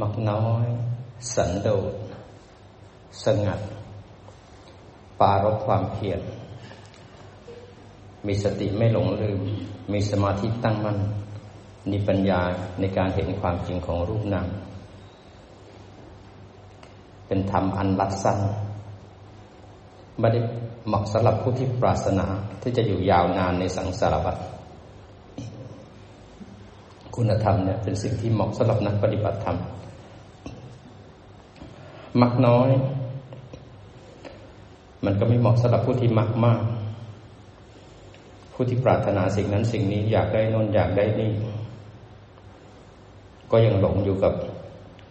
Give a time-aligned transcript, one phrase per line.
[0.00, 0.66] มักน้อย
[1.34, 1.94] สันโดษ
[3.24, 3.60] สงัด
[5.20, 6.20] ปารบความเพียร
[8.26, 9.40] มีสติไม่หลงลืม
[9.92, 10.98] มีสมาธิตั้งมั่น
[11.90, 12.40] มีปัญญา
[12.80, 14.48] ในการเห็นความจริงของรูปนาม
[17.26, 18.38] เป็นธรรมอันรัดสั้น
[20.18, 20.40] ไม่ได้
[20.86, 22.26] เหมาะสำหรับผู้ที่ปรารถนา
[22.62, 24.36] ที่จะอยู่ยาวนานในสังสารวัฏ
[27.16, 29.56] คุณธรรมเนี่ยเป็นสิ่งที่เหมาะสำหรับนักปฏิบัติธรรม
[32.20, 32.70] มักน้อย
[35.04, 36.62] มันก็ไม่เหมาะสำหรับผู้ที่มักมาก
[38.52, 41.32] ผู้ที่ปรารถนาสิ่งนั้นสิ่งนี้อยากได้นนอยากได้นี่
[43.50, 44.34] ก็ยังหลงอยู่กับ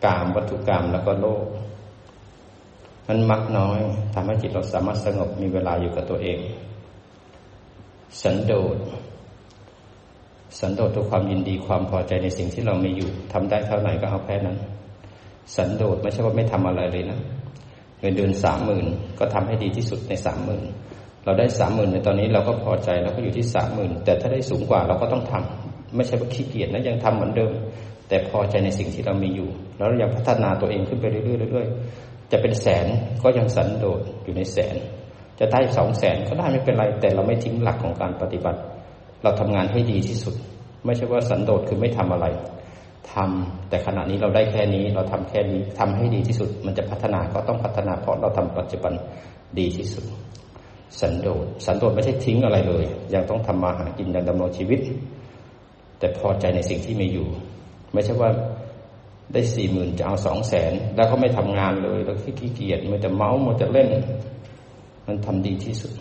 [0.05, 1.45] กามวัตถุกรรมแล้วก็โลก
[3.07, 3.79] มันมักน้อย
[4.13, 6.39] ทำให้จิตเราสามารถสงบมีเวลาอยู่กับตัวเอง
[8.21, 8.77] สันโดษ
[10.59, 14.57] สันโดษตัวความยินดีความพอใจในสิ่งที่เรามีอยู่ทำได้เท่าไหร่ก็เอาแค่นั้น
[15.55, 17.19] สันโดษไม่ใช่ว่าไม่ทำอะไรเลยนะ
[17.99, 18.85] เงินเดือนสามหมื่น
[19.19, 20.63] ก็ทำให้ดีที่สุดในสามหมื่น
[21.25, 27.51] เราได้สามหมื่นในตอนนี้เราก็พอใจเราก็อยู่ที่สามหมื่นแต่ถ้าได้สูงกว่าเราก็ต้องทำไม่ใช่ว่าขี้เกียจนะยังทำเหมือนเดิม
[28.07, 32.85] แต่พอใจในสิ่งที่เรามีอยู่ แล้วเรายังพัฒนาตัวเองขึ้นไปเรื่อยๆเรื่อยๆจะเป็นแสน
[33.23, 34.75] ก็ยังสันโดษอยู่ในแสน
[35.39, 38.59] จะได้สองแสนก็ได้ไม่เป็นไร แต่เราไม่ทิ้งหลักของการปฏิบัติ
[39.23, 40.35] เราทำงานให้ดีที่สุด
[40.85, 42.27] ไม่ใช่ว่าสันโดษคือไม่ทำอะไร
[43.13, 48.93] ทำแต่ขณะนี้เราได้แค่นี้เราทำแค่นี้ทำให้ดีที่สุด มันจะพัฒนาก็ต้องพัฒนาเพราะเราทำปัจจุบัน
[49.59, 50.05] ดีที่สุด
[50.99, 54.79] สันโดษสันโดษไม่ใช่ทิ้งอะไรเลย ยังต้องทำมาหากินยังดำรงชีวิต
[55.99, 57.27] แต่พอใจในสิ่งที่มีอยู่
[57.93, 58.29] ไม่ใช่ว่า
[59.33, 63.87] ได้สี่หมื่นจะเอาสองแสนแล้วก็ไม่ทำงานเลย แล้วขี้เกียจมันจะเมาส์มันจะเล่น
[65.07, 65.93] มันทำดีที่สุด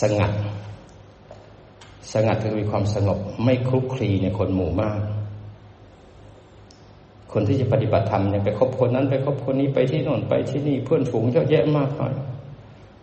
[0.00, 0.32] สงัด
[2.12, 5.00] สงัดคือมีความสงบ ไม่คลุกคลีในคนหมู่มาก
[7.32, 12.14] คนที่จะปฏิบัติธรรมเนี่ยไปคบคนนั้นไปคบคนนี้ไปที่โน่นไปที่นี่เพื่อนฝูงเยอะแยะมากเลย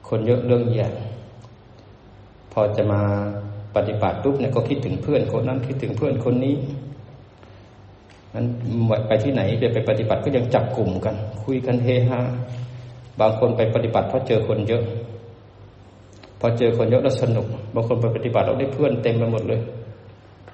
[0.08, 0.92] คนเยอะเรื่องแยะ
[2.52, 3.02] พอจะมา
[3.76, 6.56] ปฏิบัติปุ๊บเนี่ยก็คิดถึงเพื่อนคนนั้นคิดถึงเพื่อนคนนี้
[8.34, 8.46] นั้น
[9.08, 12.20] ไปที่ไหนจะไปปฏิบัติก็ยังจับกลุ่มกัน คุยกันเฮฮา
[13.20, 14.84] บางคนไปปฏิบัติเพราะเจอคนเยอะ
[16.40, 19.62] พอเจอคนเยอะแล้วสนุก บางคนไปปฏิบัติเราได้เพื่อนเต็มไปหมดเลย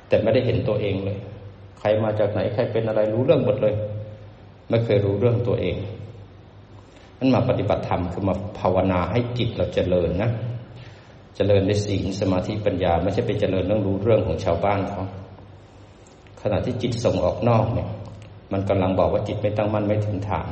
[0.07, 1.17] แต่ไม่ได้เห็นตัวเองเลย
[1.79, 3.73] ใครมาจากไหนใครเป็นอะไรรู้เรื่องหมดเลย
[4.69, 5.75] ไม่เคยรู้เรื่องตัวเอง
[7.17, 10.31] นั้นมาปฏิบัติธรรมคือมาภาวนาให้จิตเราเจริญนะ
[11.35, 15.01] เจริญในศีลสมาธิปัญญา ไม่ใช่ไปเจริญเรื่องรู้เรื่องของชาวบ้านเขา
[16.41, 17.89] ขณะที่จิตส่งออกนอกเนี่ย
[18.51, 20.47] มันกำลังบอกว่าจิตไม่ตั้งมั่นไม่ถึงฐาน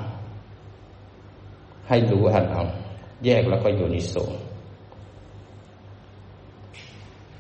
[1.88, 2.64] ให้รู้หันเอา
[3.26, 4.16] แยกแล้วก็อยู่ในโส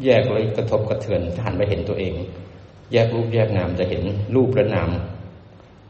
[0.05, 2.13] แยกเลยกระทบกระเทือนหันไปเห็นตัวเอง
[2.93, 4.01] แยกรูปแยกนามจะเห็น
[4.35, 4.89] รูปและนาม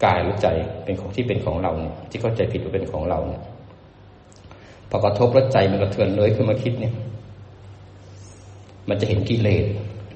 [0.04, 0.48] กายหรือใจ
[0.84, 3.42] เป็นของที่เป็นของเราเนี่ยที่เข้าใจผิดว่าเป็นของเราเนี่ย
[4.90, 6.94] พอกระทบแล้วใจมันกระเทือนเลยขึ้นมาคิดเนี่ย
[8.90, 9.66] มันจะเห็นกิเลส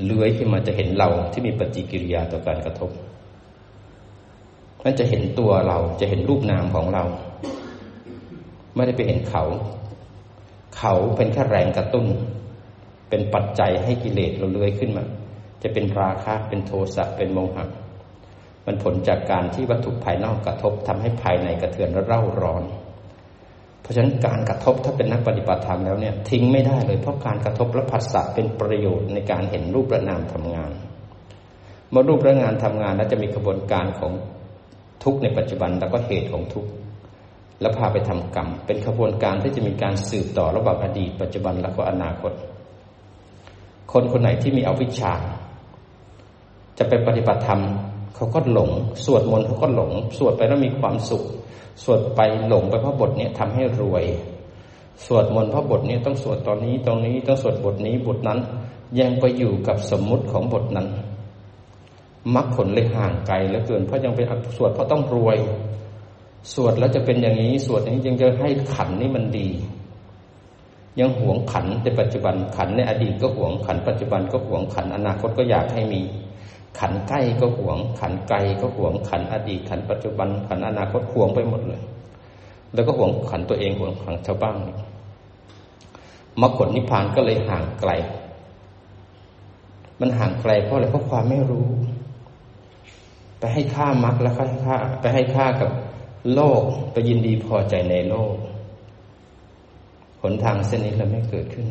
[0.05, 2.91] เลื้อยขึ้นมาจะเห็นเราที่มีปฏิกิริยาต่อการกระทบ
[4.83, 7.03] มันจะเห็นตัวเราจะเห็นรูปนามของเรา
[8.75, 9.43] ไม่ได้ไปเห็นเขา
[10.77, 12.05] เขาเป็นแค่แรงกระตุ้น
[13.13, 15.05] เป็นปัจจัยให้กิเลสเราเลื้อยขึ้นมา
[15.63, 17.65] จะเป็นราคะเป็นโทสะเป็นโมหะ
[18.65, 22.63] มันผลจากการที่วัตถุภายนอกกระทบทำให้ภายในกระเทือนและเร่าร้อน
[23.81, 30.71] เพราะฉะนั้นการกระทบถ้าเป็นนักปฏิบัติธรรมแล้วเนี่ยทิ้งไม่ได้เลยเพราะการกระทบและผัสสะเป็นประโยชน์ในการเห็นรูปและนามทำงาน
[31.89, 34.11] เมื่อรูปและงานทำงานแล้วจะมีกระบวนการของ
[35.03, 36.65] ทุกในปัจจุบันแล้วก็เหตุของทุก
[37.61, 42.33] แล้วพาไปทำกรรม เป็นกระบวนการที่จะมีการสืบต่อระหว่างอดีต ปัจจุบันแล้วก็อนาคต
[43.91, 45.13] คนคนไหนที่มีอวิชชา
[46.77, 47.61] จะไปปฏิบัติธรรม
[48.15, 48.69] เขาก็หลง
[49.05, 51.23] สวดมนต์เขาก็หลง สวดไปแล้วมีความสุข
[51.83, 54.05] สวดไปหลงไปเพราะบทนี้ทำให้รวย
[55.05, 58.39] สวดมนต์เพราะบทนี้ต้องสวดตอนนี้ตรงนี้ต้องสวดบทนี้บทนั้น
[58.99, 60.87] ยังไปอยู่กับสมมุติของบทนั้น
[62.35, 64.25] มรรคผลเลยห่างไกลเหลือเกินเพราะยังเป็น
[64.57, 65.37] สวดเพราะต้องรวย
[66.53, 69.49] สวดแล้วจะเป็นอย่างนี้ สวดนี้ยังจะให้ขันนี้มันดี
[70.99, 76.01] ยังหวงขันในปัจจุบันขันในอดีตก็หวงขัน ปัจจุบันก็หวงขันอนาคตก็อยากให้มี
[76.79, 81.81] ขันใกล้ก็หวง ขันไกลก็หวงขันอดีต ขันปัจจุบันขันอนาคตหวงไปหมดเลย
[82.73, 84.57] แล้วก็หวงขันตัวเองหวงขันชาวบ้าน
[86.41, 87.91] มรรคผลนิพพานก็เลยห่างไกล
[89.99, 91.67] มันห่างไกลเพราะอะไรเพราะความไม่รู้
[93.39, 95.69] ไปให้ค่ามรรคแล้วให้ค่าไปให้ค่ากับ
[96.33, 96.61] โลก
[96.91, 98.33] ไปยินดีพอใจในโลก
[100.23, 101.67] หนทางเส้นนี้เราไม่เกิดขึ้น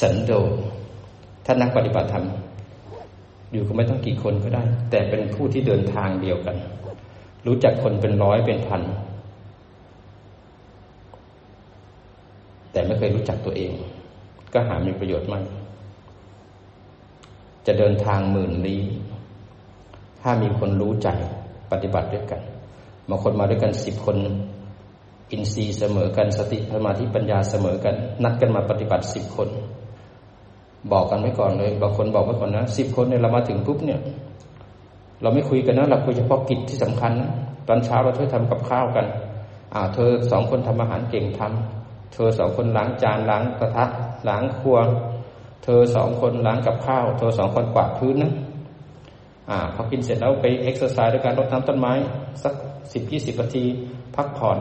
[0.00, 0.50] สันโดษ
[1.44, 2.24] ถ้านักปฏิบัติธรรม
[3.52, 6.56] อยู่ก็ไม่ต้องกี่คนก็ได้ แต่เป็นผู้ที่เดินทางเดียวกัน
[7.46, 8.82] รู้จักคนเป็นร้อยเป็นพัน
[12.72, 13.72] แต่ไม่เคยรู้จักตัวเอง
[14.52, 15.44] ก็หามีประโยชน์มาก
[17.66, 18.82] จะเดินทางหมื่นลี้
[20.20, 21.08] ถ้ามีคนรู้ใจ
[21.72, 22.40] ปฏิบัติด้วยกัน
[23.08, 24.16] บางคนมาด้วยกันสิบคน
[25.30, 27.94] อินทรีย์เสมอกันสติสมาธิปัญญาเสมอกัน
[28.24, 29.48] นัดกันมาปฏิบัติสิบคน
[30.92, 34.00] บอกกันไว้ก่อนเลยบางคนบอกไว้ก่อนนะสิบคนเนี่ยเรามาถึงปุ๊บเนี่ย
[35.22, 37.30] เราไม่คุยกันนะเราคุยเฉพาะกิจที่สำคัญนะ
[37.68, 39.06] ตอนเช้าเราช่วยทำกับข้าวกัน
[39.74, 43.84] อ่าเธอสองคนทำอาหารเก่งทำเธอสองคนล้างจานล้างกระทะ
[44.28, 44.76] ล้างครัว
[45.64, 48.32] เธอสองคนล้างกับข้าว เธอสองคนกวาดพื้นนะ
[49.50, 51.92] อ่าพอกินเสร็จแล้วไปเอ็กซ์ไซส์ด้วยการรดน้ำต้นไม้
[52.42, 52.54] สัก
[52.92, 53.64] สิบยี่สิบนาที
[54.16, 54.58] พักผ่อน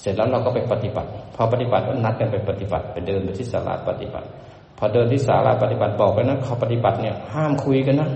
[0.00, 4.26] เสร็จแล้วเราก็ไปปฏิบัติ พอปฏิบัติก็นัดกันไปปฏิบัติ ไปเดินไปที่ศาลาปฏิบัติ
[4.78, 8.10] พอเดินที่ศาลาปฏิบัติบอกกันะเขาปฏิบัติเนี่ยห้ามคุยกันนะ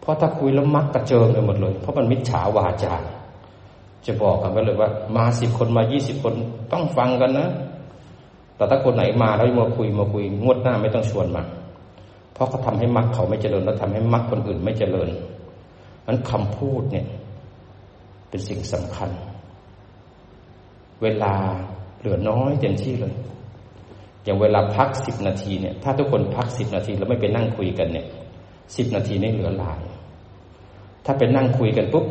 [0.00, 2.94] เพราะถ้าคุยแล้วมักกระเจิงไปหมดเลย เพราะมันมิจฉาวาจา
[4.06, 6.34] จะบอกกันไปเลยว่า มาสิบคนมายี่สิบคน
[6.72, 7.48] ต้องฟังกันนะ
[8.56, 11.42] แต่ถ้าคนไหนมาแล้วมาคุยมาคุยงวดหน้าไม่ต้องชวนมา
[12.32, 15.08] เพราะเขาทาให้มรรคเขาไม่เจริญแล้วทำให้มรรคนอื่นไม่เจริญ
[16.06, 17.06] นั้นคำพูดเนี่ย
[18.28, 19.10] เป็นสิ่งสำคัญ
[21.02, 21.34] เวลา
[21.98, 23.14] เหลือน้อยเต็มที่เลย
[24.24, 28.06] อย่างเวลาพักสิบนาทีเนี่ย ถ้าทุกคนพักสิบนาทีแล้วไม่ไปนั่งคุยกันเนี่ย
[28.76, 29.80] สิบนาทีนี่เหลือหลาย
[31.04, 32.06] ถ้าไปนั่งคุยกันปุ๊บ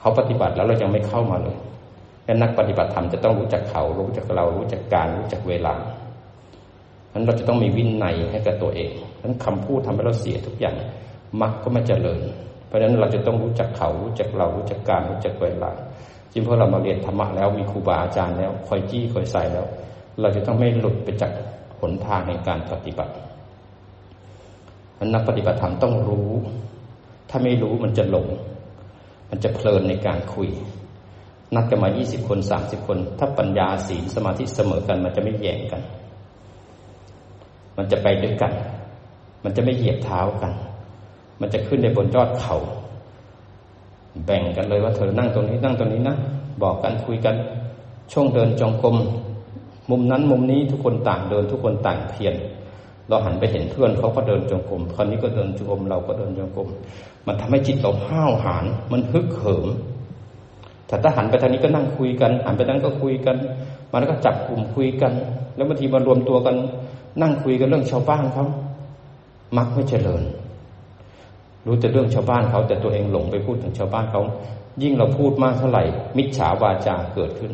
[0.00, 1.56] เขาปฏิบัติแล้วเรายังไม่เข้ามาเลย
[2.24, 5.74] และนักปฏิบัติธรรมจะต้องรู้จักเขารู้จักเรารู้จักการรู้จักเวลา
[7.08, 10.74] ฉะนั้นเราจะต้องมีวินัยให้กับตัวเองฉะนั้นคำพูดทำให้เราเสียทุกอย่าง
[11.40, 12.20] มักก็ไม่เจริญ
[12.66, 15.72] เพราะฉะนั้นเราจะต้องรู้จักเขารู้จักเรารู้จักการรู้จักเวลา
[16.32, 19.66] จริงเพราะเรามาเรียนธรรมะแล้วมีครูบาอาจารย์แล้ว คอยจี้คอยใส่แล้ว
[20.20, 21.32] เราจะต้องไม่หลุดไปจาก
[21.80, 23.12] หนทางในการปฏิบัติ
[25.14, 26.30] นักปฏิบัติธรรมต้องรู้
[27.30, 28.28] ถ้าไม่รู้มันจะหลง
[29.30, 30.48] มันจะเพลินในการคุย
[31.54, 35.82] นัดกันมายี่สิบคนสามสิบคน ถ้าปัญญาศีลสมาธิเสมอกัน มันจะไม่แย่งกัน
[37.76, 38.52] มันจะไปด้วยกัน
[39.44, 40.52] มันจะไม่เหยียบเท้ากัน
[41.40, 42.56] มันจะขึ้นในบนยอดเขา
[44.26, 46.16] แบ่งกันเลยว่าเธอนั่งตรงนี้นั่งตรงนี้นะ
[46.62, 47.34] บอกกันคุยกัน
[48.12, 48.96] ช่วงเดินจงกรม
[49.90, 52.34] มุมนั้นมุมนี้ทุกคนต่างเดินทุกคนต่างเพียร
[53.08, 56.68] เราหันไปเห็นเพื่อนเขาก็เดินจงกรมคนนี้ก็เดินจงกรมเราก็เดินจงกรม
[57.26, 59.66] มันทำให้จิตเราห้าวหาญมันฮึกเหิม
[60.86, 63.36] แต่ถ้าหันไปทางนี้ก็นั่งคุยกัน หันไปทางก็คุยกัน
[63.92, 65.12] มันก็จับกลุ่มคุยกัน
[65.56, 66.56] แล้วบางทีมารวมตัวกัน
[67.22, 68.46] นั่งคุยกันเรื่องชาวบ้านเขา
[69.56, 70.22] มักไม่เจริญ
[71.66, 74.22] รู้แต่เรื่องชาวบ้านเขา แต่ตัวเองหลงไปพูดถึงชาวบ้านเขา
[74.82, 75.84] ยิ่งเราพูดมากเท่าไหร่
[76.16, 77.52] มิจฉาวาจาเกิดขึ้น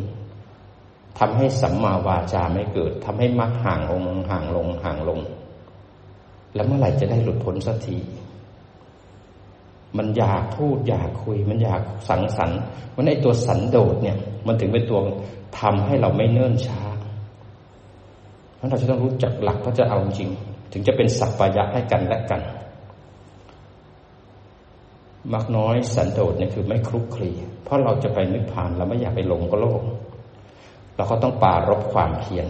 [1.19, 5.20] ทำให้สัมมาวาจาไม่เกิดทำให้มักห่างลงห่างลงห่างลง
[6.55, 7.99] แล้วเมื่อไหร่จะได้หลุดพ้นสักที
[9.96, 12.60] มันอยากพูดอยากคุย มันอยากสังสรรค์
[12.96, 14.16] มันไอตัวสันโดษเนี่ย
[14.46, 15.00] มันถึงเป็นตัว
[15.60, 16.81] ทำให้เราไม่เนิ่นช้า
[18.56, 20.31] เพราะเราจะต้องรู้จักหลักพระจะเอาจริง
[20.72, 22.40] ถึงจะเป็นสัพพายะให้กันและกัน
[25.32, 27.30] มักน้อยสันโดษเนี่ยคือไม่คลุกคลี
[27.64, 29.82] เพราะเราจะไปนิพพานเราไม่อยากไปหลงกับโลก
[30.96, 32.46] เราก็ต้องปารบความเพียร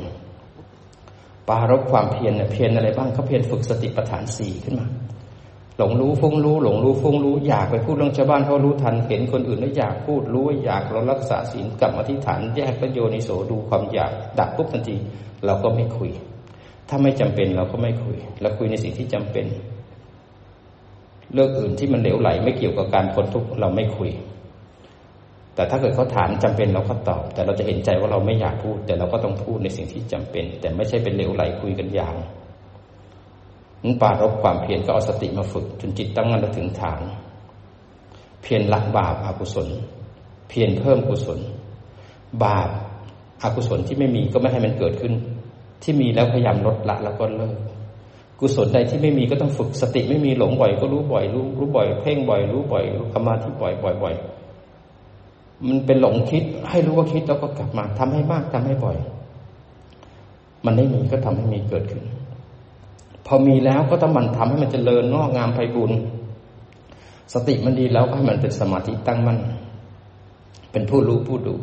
[1.48, 4.86] ปารบความเพียรเนี่ยเพียรอะไรบ้างเขาเพียรฝึกสติปัฏฐานสี่ขึ้นมา
[5.78, 14.96] หลงรู้ฟุ้งรู้ หลงรู้ฟุ้งรู้อยากไปพูดเรื่องชาวบ้านเขารู้ทันเห็นคนอื่นแล้วอยากพูดรู้อยากเรารักษาศีลกลับมาที่ฐานแยกประโยชน์ในโสดูความอยากดับปุ๊บทันที
[15.46, 16.10] เราก็ไม่คุย
[16.88, 19.46] ถ้าไม่จำเป็นเราก็ไม่คุยเราคุยในสิ่งที่จำเป็น
[21.32, 24.11] เรื่องอื่นที่มันเหลวไหล ไม่เกี่ยวกับการพ้นทุกข์เราไม่คุย
[25.55, 32.15] แต่ถ้าเกิดเขาถามจำเป็นเราก็ตอบ แต่เราจะเห็นใจว่าเราไม่อยากพูด แต่เราก็ต้องพูดในสิ่งที่จำเป็น แต่ไม่ใช่เป็นเหลวไหลคุยกันอย่าง
[33.82, 37.01] นั้นปารบความเพียรก็เอาสติมาฝึก จนจิตตั้งมั่นถึงฐาน
[38.43, 39.69] เพียรละบาปอากุศล
[40.49, 41.39] เพียรเพิ่มกุศล
[42.44, 42.69] บาป
[43.43, 45.13] อกุศลที่ไม่มีก็ไม่ให้มันเกิดขึ้น
[45.82, 47.56] ที่มีแล้วพยายามลดละแล้วก็เลิก
[48.40, 54.14] กุศลใดที่ไม่มีก็ต้องฝึกสติไม่มีหลงบ่อย ก็รู้บ่อย รู้รู้บ่อยเพ่งบ่อย รู้บ่อยรู้กรรมาที่บ่อยบ่อยบ่อย
[55.68, 58.96] มันเป็นหลงคิดให้รู้ว่าคิดแล้วก็กลับมาทำให้มากทำให้บ่อย
[60.64, 62.02] มันไม่มีก็ทำให้มีเกิดขึ้น
[63.26, 65.92] พอมีแล้วก็ต้องมันทำให้มันจเจริญงอกงามไพบุญ
[67.34, 69.38] สติมันดีแล้วก็ให้มันเป็นสมาธิตั้งมั่น
[70.72, 71.54] เป็นผู้รู้ผู้ดู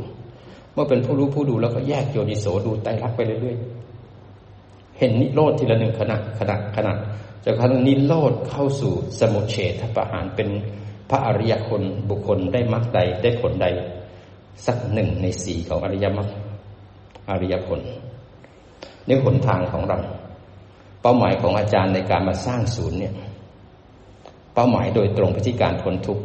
[0.73, 3.74] เมื่อเป็นผู้รู้ผู้ดูแล้วก็แยกโยนิโสดูไตรลักษณ์ไปเรื่อยๆ
[4.99, 6.93] เห็นนิโรธทีละหนึ่งขณะขณะขณะ
[7.45, 10.49] จากนั้นนิโรธเข้าสู่สมุเฉทประหารเป็น
[11.09, 13.67] พระอริยคนบุคคลได้มรรคใดได้ผลใด
[14.65, 16.29] สักหนึ่งในสี่ของอริยมรรค
[17.29, 17.79] อริยผล
[19.07, 19.97] นี่หนทางของเรา
[21.01, 23.13] เป้าหมายของอาจารย์ในการมาสร้างศูนย์เนี่ย
[24.53, 26.23] เป้าหมายโดยตรงไปที่การพ้นทุกข์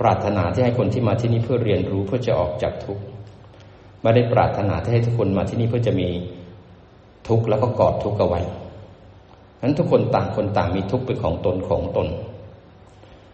[0.00, 3.02] ปรารถนาที่ให้คนที่มาที่นี่เพื่อเรียนรู้เพื่อจะออกจากทุกข์
[4.02, 6.08] ไม่ได้ปรารถนาที่ให้ทุกคนมาที่นี่เพื่อจะมี
[7.28, 8.40] ทุกข์แล้วก็กอดทุกข์เอาไว้
[9.62, 12.08] นั้นทุกคนต่างคนต่างมีทุกข์เป็นของตนของตน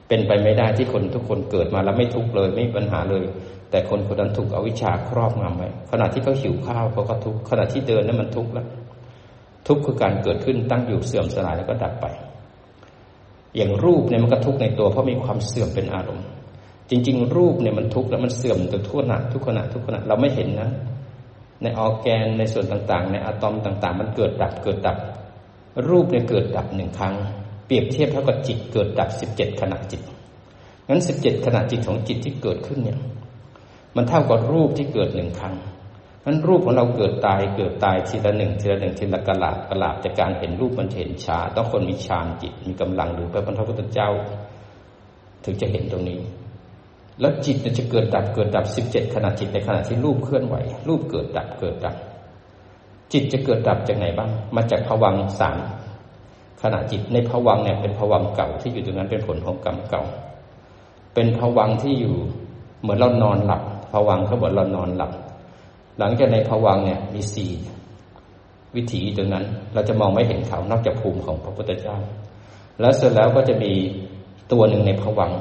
[0.09, 3.23] เป็นไปไม่ได้ที่คนทุกคนเกิดมาแล้วไม่ทุกข์เลยไม่มีปัญหาเลย
[3.71, 8.67] แต่คนคนนั้นถูกอวิชชาครอบงำไว้ขณะที่เขาหิวข้าวเขาก็ทุกข์ขณะที่เดินนั้นมันทุกข์แล้ว
[9.67, 12.07] ทุกข์คือการเกิดขึ้นตั้งอยู่เสื่อมสลายแล้วก็ดับไป
[13.57, 16.27] อย่างรูปเนี่ยมันก็ทุกข์ในตัวเพราะมีความเสื่อมเป็นอารมณ์
[16.91, 20.69] จริง ๆ รูปเนี่ยมันทุกข์แล้วมันเสื่อมตัวทุกขณะทุกขณะทุกขณะเราไม่เห็นนะ
[21.63, 24.99] ในออแกนในส่วนต่างๆ ในอะตอมต่าง ๆ มันเกิดดับเกิดดับ
[25.89, 27.15] รูปเนี่ยเกิดดับหนึ่งครั้ง
[27.67, 30.03] เปรียบเทียบเท่ากับจิตเกิดดับสิบเจ็ดขณะจิต
[30.89, 32.99] งั้นสิบเจ็ดขณะจิตของจิตที่เกิดขึ้นเนี่ย
[33.97, 35.55] มันเท่ากับรูปที่เกิดหนึ่งครั้ง
[36.25, 44.11] นั้นรูปของเราเกิดตายเกิดตายทีละหนึ่งทีละหนึ่งทีละกระลาดกระลาดจากการเห็นรูปมันเห็นชาต้องคนมีฌานจิตมีกำลังหรือพระพุทธเจ้า
[45.45, 46.19] ถึงจะเห็นตรงนี้
[47.21, 50.57] แล้วจิตจะเกิดดับเกิดดับสิบเจ็ดขณะจิตในขณะที่รูปเคลื่อนไหว
[50.89, 51.97] รูปเกิดดับเกิดดับ
[53.13, 55.59] จิตจะเกิดดับจากไหนบ้าง มาจากผวังสาม
[56.63, 60.03] ขณะจิตในผวังเนี่ยเป็นผวังเก่าที่อยู่ตรงนั้นเป็นผลของกรรมเก่า
[61.15, 62.15] เป็นผวังที่อยู่
[62.81, 65.13] เหมือนเรานอนหลับผวังเขาบอกเรานอนหลับ
[65.99, 67.51] หลังจากในผวังเนี่ยมีสี่
[68.77, 69.45] วิถีตรงนั้น
[69.75, 71.97] เราจะมองไม่เห็นเขานอกจากภูมิของพระพุทธเจ้า
[72.81, 73.73] แล้วเสร็จแล้วก็จะมี
[74.53, 75.33] ตัวหนึ่งในผวัง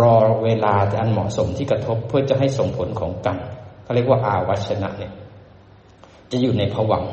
[0.00, 0.14] รอ
[0.44, 3.38] เวลาอันเหมาะสมที่กระทบเพื่อจะให้ส่งผลของกรรม
[3.82, 5.12] เขาเรียกว่าอาวัชนะเนี่ย
[6.30, 7.04] จะอยู่ในผวัง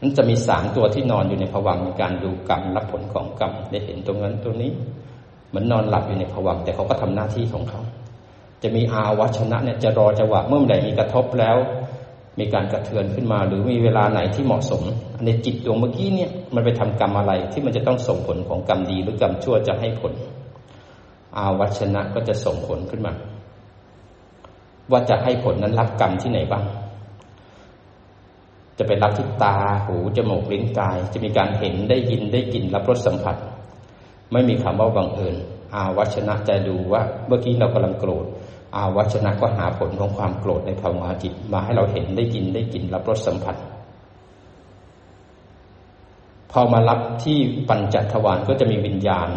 [0.00, 4.70] นั้นจะมีสามตัวที่นอนอยู่ในผวังในการดูกรรมรับผลของกรรมได้เห็นตรงนั้นตัวนี้
[5.48, 7.80] เหมือนนอนหลับอยู่ในผวังแต่เขาก็ทำหน้าที่ของเขา
[8.62, 11.56] จะมีอาวัชนะเนี่ยจะรอจังหวะเมื่อใดมีกระทบแล้ว
[12.38, 14.82] มีการกระเทือนขึ้นมา หรือมีเวลาไหนที่เหมาะสม
[15.24, 20.12] ในจิตดวงเมื่อกี้เนี่ยมันไปทำกรรมอะไรที่มันจะต้องส่งผลของกรรมดีหรือกรรมชั่วจะให้ผล
[21.36, 23.12] อาวัชนะก็จะส่งผลขึ้นมา
[24.90, 26.64] ว่าจะให้ผลนั้นรับกรรมที่ไหนบ้าง
[28.78, 33.36] จะไปรับที่ตาหูจมูกลิ้นกาย จะมีการเห็นได้ยินได้กลิ่นรับรสสัมผัส
[34.32, 35.36] ไม่มีคำว่าบังเอิญ
[35.74, 38.26] อาวัชนะจะดูว่า เมื่อกี้เรากำลังโกรธ
[38.76, 43.56] อาวัชนะก็หาผลของความโกรธในภาวะจิตมาให้เราเห็นได้ยินได้กลิ่นรับรสสัมผัส
[46.50, 49.28] พอมารับที่ปัญจทวารก็จะมีวิญญาณ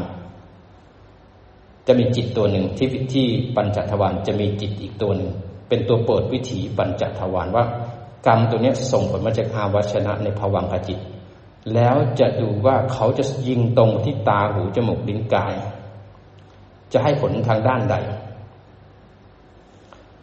[1.88, 3.26] จะมีจิตตัวหนึ่งที่ที่
[3.56, 5.32] ปัญจทวารจะมีจิตอีกตัวหนึ่ง
[5.70, 7.66] เป็นตัวเปิดวิถีปัญจทวารว่า
[8.26, 11.00] กรรมตัวนี้ส่งผลมาจากอาวัชนะในภวังคจิต
[11.74, 15.54] แล้วจะดูว่าเขาจะยิงตรงที่ตาหูจมูกลิ้นกาย
[16.94, 17.96] จะให้ผลทางด้านใด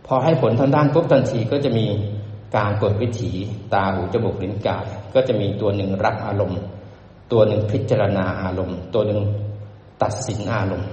[0.06, 1.86] พอให้ผลทางด้านปุ๊บทันทีก็จะมี
[2.56, 3.30] การกดวิถี
[3.74, 6.60] ตาหูจมูกลิ้นกาย ก็จะมีตัวหนึ่งรับอารมณ์
[7.32, 9.20] ตัวหนึ่งพิจารณาอารมณ์ ตัวหนึ่ง
[10.02, 10.90] ตัดสินอารมณ์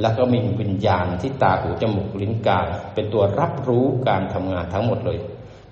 [0.00, 5.18] แล้วก็มีวิญญาณที่ตาหูจมูกลิ้นกายเป็นตัวรับรู้การทำงานทั้งหมดเลย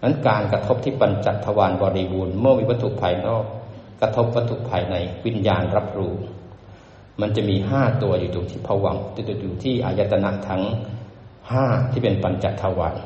[0.02, 3.44] นั้นการกระทบที่ปัญจทวารบริบูรณ์เมื่อมีวัตถุภายนอก
[4.00, 6.14] กระทบวัตถุภายในวิญญาณรับรู้
[7.20, 8.96] มันจะมีห้าตัวอยู่ตรงที่ผวัง
[9.42, 10.62] อยู่ที่อายตนะทั้ง
[11.50, 12.96] ห้าที่เป็นปัญจทวาร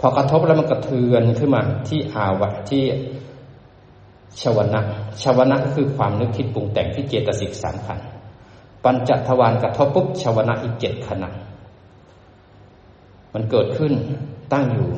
[0.00, 2.84] พอกระทบแล้วมันกระเทือนขึ้นมาที่อาวะที่
[4.40, 4.80] ชวนะ
[5.22, 8.00] ชวนะก็คือความนึกคิดปรุงแต่งที่เจตสิกสามขัน
[8.86, 11.30] ปัญจทวารกระทบปุ๊บชวนะอีกเจ็ดขณะ
[13.34, 13.92] มันเกิดขึ้น
[14.52, 14.88] ตั้งอยู่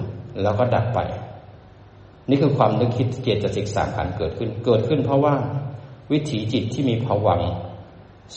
[0.43, 0.99] แล้วก็ดับไป
[2.29, 5.35] นี่คือความนึกคิดเจตสิกสามขันเกิดขึ้น เกิดขึ้นเพราะว่า
[6.13, 7.41] วิถีจิตที่มีผวัง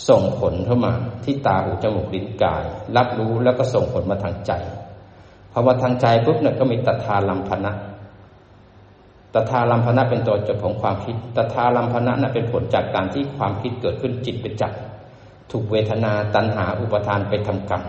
[0.09, 0.93] ส่งผลเข้ามา
[1.23, 2.63] ที่ตาหูจมูกลิ้นกาย
[2.97, 4.51] รับรู้แล้วก็ส่งผลมาทางใจ
[5.51, 7.71] พอมาทางใจปุ๊บเนี่ยก็มีตถาลัมพนะ
[9.33, 14.71] ตถาลัมพนะเป็นตัวจบของความคิดตถาลัมพนะน่ะเป็นผลจากการที่ความคิดเกิดขึ้นจิตไปจับ
[15.51, 17.83] ถูกเวทนาตัณหาอุปทานไปทำกรรม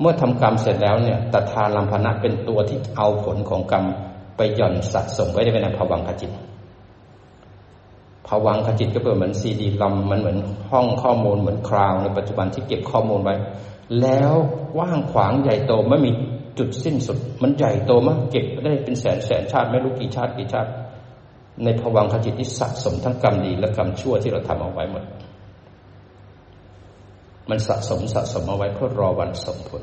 [0.00, 3.84] เมื่อทำกรรมเสร็จแล้วเนี่ยตถาลัมพนะเป็นตัวที่เอาผลของกรรม
[4.36, 6.32] ไปหย่อนสะสมไว้ในภวังคจิต
[8.28, 10.38] ภวังคจิตก็เป็นเหมือนซีดีลำมันเหมือน
[10.70, 13.34] ห้องข้อมูลเหมือนคราวในปัจจุบันที่เก็บข้อมูลไว้
[14.00, 14.34] แล้ว
[14.78, 16.10] ว่างขวางใหญ่โตไม่มี
[16.58, 20.70] จุดสิ้นสุด มันใหญ่โตมากเก็บได้เป็นแสนแสนชาติไม่รู้กี่ชาติกี่ชาติ
[21.64, 25.04] ในภวังคจิตที่สะสมทั้งกรรมดีและกรรมชั่วที่เราทำเอาไว้หมด
[27.50, 29.82] มันสะสมสะสมเอาไว้เพื่อรอวันส่งผล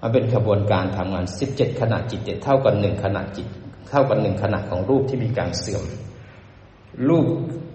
[0.00, 3.46] มันเป็นขบวนการทำงานสิบเจ็ดขณะจิตเท่ากันหนึ่งขณะจิต
[3.90, 5.84] เท่ากันหนึ่งขณะของรูปที่มีการเสื่อม
[7.08, 7.26] รูป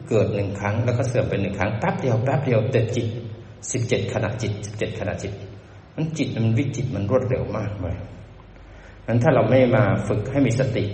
[0.10, 3.08] เกิดหนึ่งครั้งแล้วก็เสื่อมเป็นหนึ่งครั้งแป๊บเดียวแป๊บเดียวแต่จิต
[3.72, 5.34] สิบเจ็ดขณะจิตสิบเจ็ดขณะจิต
[5.96, 7.98] มันจิตมันวิจิตมันรวดเร็วมากเลย
[9.08, 10.86] นั้นถ้าเราไม่มาฝึกให้มีสติ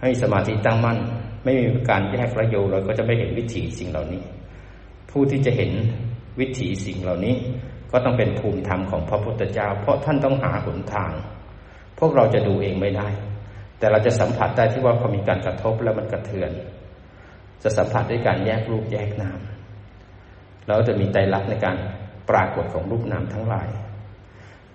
[0.00, 0.98] ให้สมาธิตั้งมั่น
[1.44, 4.22] ไม่มีการแยกระโยเราก็จะไม่เห็นวิถีสิ่งเหล่านี้
[5.10, 5.70] ผู้ที่จะเห็น
[6.40, 7.34] วิถีสิ่งเหล่านี้
[7.92, 11.12] ก็ต้องเป็นภูมิธรรมของพระพุทธเจ้า เพราะท่านต้องหาหนทาง
[11.98, 13.08] พวกเราจะดูเองไม่ได้
[13.78, 16.50] แต่เราจะสัมผัสได้ที่ว่าพอมีการกระทบแล้วมันกระเทือน
[17.62, 19.40] จะสัมผัสด้วยการแยกรูปแยกนาม
[20.66, 21.76] แล้วจะมีใจรักในการ
[22.30, 23.68] ปรากฏของรูปนามทั้งหลาย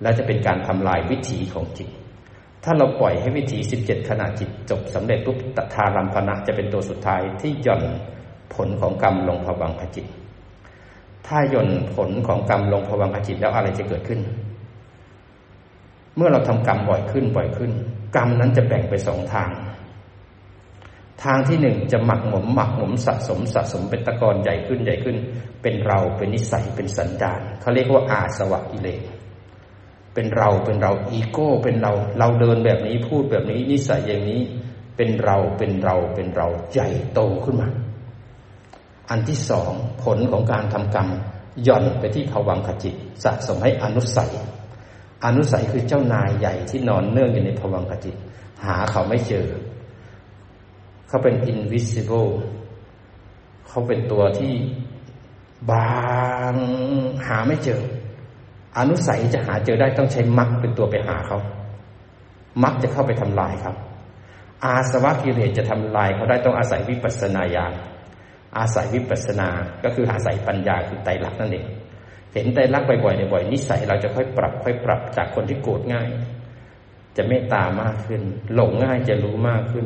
[0.01, 1.89] และจะเป็นการทำลายวิถีของจิต
[2.63, 7.84] ถ้าเราปล่อยให้วิถีสิบเจ็ดขณะจิตจบสำเร็จปุ๊บตถารัมพนะจะเป็นตัวสุดท้ายที่ย่อน
[8.53, 10.08] ผลของกรรมลงภวังคจิต
[11.28, 14.20] ถ้าย่นผลของกรรมลงภวังคจิตแล้วอะไรจะเกิดขึ้น
[16.16, 17.72] เมื่อเราทำกรรมบ่อยขึ้นบ่อยขึ้น
[18.16, 19.50] กรรมนั้นจะแบ่งไปสองทาง
[21.24, 25.18] ทางที่หนึ่งจะหมักหมมหมักหมมสะสมสะสมเป็นตะกอนใหญ่ขึ้นใหญ่ขึ้น
[25.62, 29.01] เป็นเราเป็นนิสัยเป็นสันดานเขาเรียกว่าอาสวะอิเลส
[30.13, 34.42] เป็นเราเป็นเราอีโก้เป็นเรา เราเดินแบบนี้พูดแบบนี้นิสัยอย่างนี้
[34.98, 37.70] เป็นเราเป็นเราเป็นเราใหญ่โตขึ้นมา
[39.12, 39.72] อันที่สอง
[40.03, 41.08] ผลของการทำกรรม
[41.68, 44.32] ย่อนไปที่ภวังคจิตสะสมให้อนุสัย
[45.25, 48.15] อนุสัยคือเจ้านายใหญ่ที่นอนเนื่องอยู่ในภวังคจิต
[48.65, 49.48] หาเขาไม่เจอ
[51.08, 52.32] เขาเป็น invisible
[53.68, 54.53] เขาเป็นตัวที่
[55.72, 55.89] บา
[56.53, 56.56] ง
[57.27, 57.82] หาไม่เจอ
[58.77, 61.39] อนุสัยจะหาเจอได้ต้องใช้มรรคเป็นตัวไปหาเขา
[62.63, 63.75] มรรคจะเข้าไปทำลายครับ
[64.63, 67.74] อาสวะกิเลสจะทำลายเขาได้ต้องอาศัยวิปัสสนาญาณ
[68.58, 69.50] อาศัยวิปัสสนา
[69.84, 71.65] ก็คืออาศัยปัญญาคือไตรลักษณ์นั่นเอง
[72.34, 76.10] เห็นไตรลักษณ์บ่อยๆบ่อยนิสัยเราจะค่อยปรับ ค่อยปรับจากคนที่โกรธง่าย
[77.17, 78.22] จะเมตตามากขึ้น
[78.53, 79.86] หลงง่ายจะรู้มากขึ้น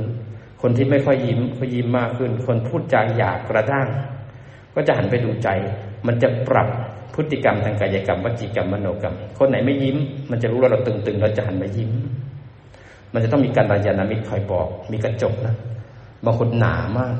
[0.61, 3.87] คนที่ไม่ค่อยยิ้มก็ยิ้มมากขึ้น คนพูดจาหยาบกระด้าง
[4.75, 5.49] ก็จะหันไปดูใจ
[6.07, 6.69] มันจะปรับ
[7.15, 9.97] พฤติกรรมทางกายกรรมวจีกรรมมโนกรรม คนไหนไม่ยิ้ม
[10.31, 11.91] มันจะรู้ว่าเราตึงๆเราจะหันมายิ้ม
[13.13, 15.55] มันจะต้องมีการรายานามิตรคอยบอก มีกระจกนะ
[16.25, 17.15] บางคนหนามาก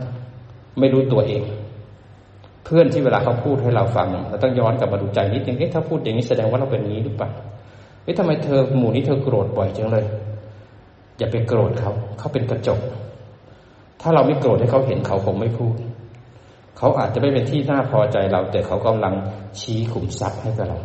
[0.80, 1.44] ไม่รู้ตัวเอง
[2.66, 7.30] เพื่อนที่เวลาเขาพูดให้เราฟังเราต้องย้อนกลับมาดูใจนิดนึงเอ๊ะถ้าพูดอย่างนี้แสดงว่าเราเป็นนี้หรือเปล่า
[8.04, 10.06] เอ๊ะทำไมเธอหมู่นี้เธอโกรธบ่อยจังเลย
[11.18, 12.80] อย่าไปโกรธเขาเขาเป็นกระจก
[14.02, 15.76] ถ้าเราไม่โกรธให้เขาเห็นเขาคงไม่พูด
[16.78, 19.14] เขาอาจจะไม่เป็นที่น่าพอใจเรา แต่เขากำลัง
[19.60, 20.80] ชี้ขุมทรัพย์ให้กับเรา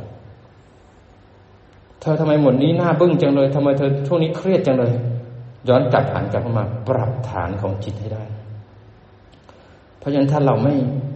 [2.00, 4.92] เธอทำไมหมดนี้หน้าบึ้งจังเลยทำไมเธอช่วงนี้เครียดจังเลย
[5.68, 8.24] ย้อนกลับหันกลับมาปรับฐานของจิตให้ได้
[10.00, 10.74] เพราะฉะนั้นถ้าเราไม่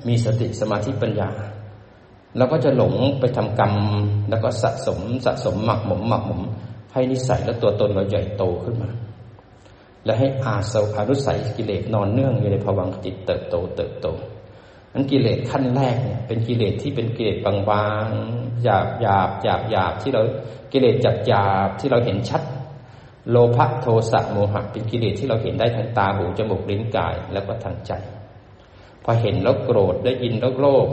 [0.08, 1.30] มีสติสมาธิปัญญา
[2.36, 3.74] เราก็จะหลงไปทำกรรม
[4.30, 6.42] แล้วก็สะสมสะสมหมักหมมหมักหมม
[6.92, 8.90] ให้นิสัยและตัวตนเราใหญ่โตขึ้นมา
[10.04, 14.06] และให้อาสวารุสัยกิเลสนอนเนื่องอยู่ในภวังจิตเติบโตเติบโต
[14.92, 20.22] นั้นกิเลสขั้นแรกเนี่ยเป็นกิเลสที่เป็นกิเลสบางๆหยาบหยาบหยาบหยาบที่เรา
[20.72, 22.42] กิเลสจับหยาบที่เราเห็นชัด
[23.30, 27.92] โลภะโทสะโมหะ เป็นกิเลสที่เราเห็นได้ทางตาหูจมูกลิ้นกายแล้วก็ทางใจ
[29.04, 30.88] พอเห็นแล้วโกรธได้ยินแล้วโลภ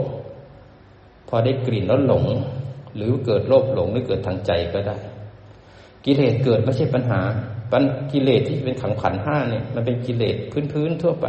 [1.28, 2.24] พอได้กลิ่นแล้วหลง
[2.96, 4.96] หรือเกิดโลภหลงหรือเกิดทางใจก็ได้
[6.04, 7.20] กิเลสเกิดไม่ใช่ปัญหา
[7.72, 10.36] ปัญกิเลสที่เป็นขังขันห้าเนี่ยมันเป็นกิเลส
[10.72, 11.26] พื้นๆทั่วไป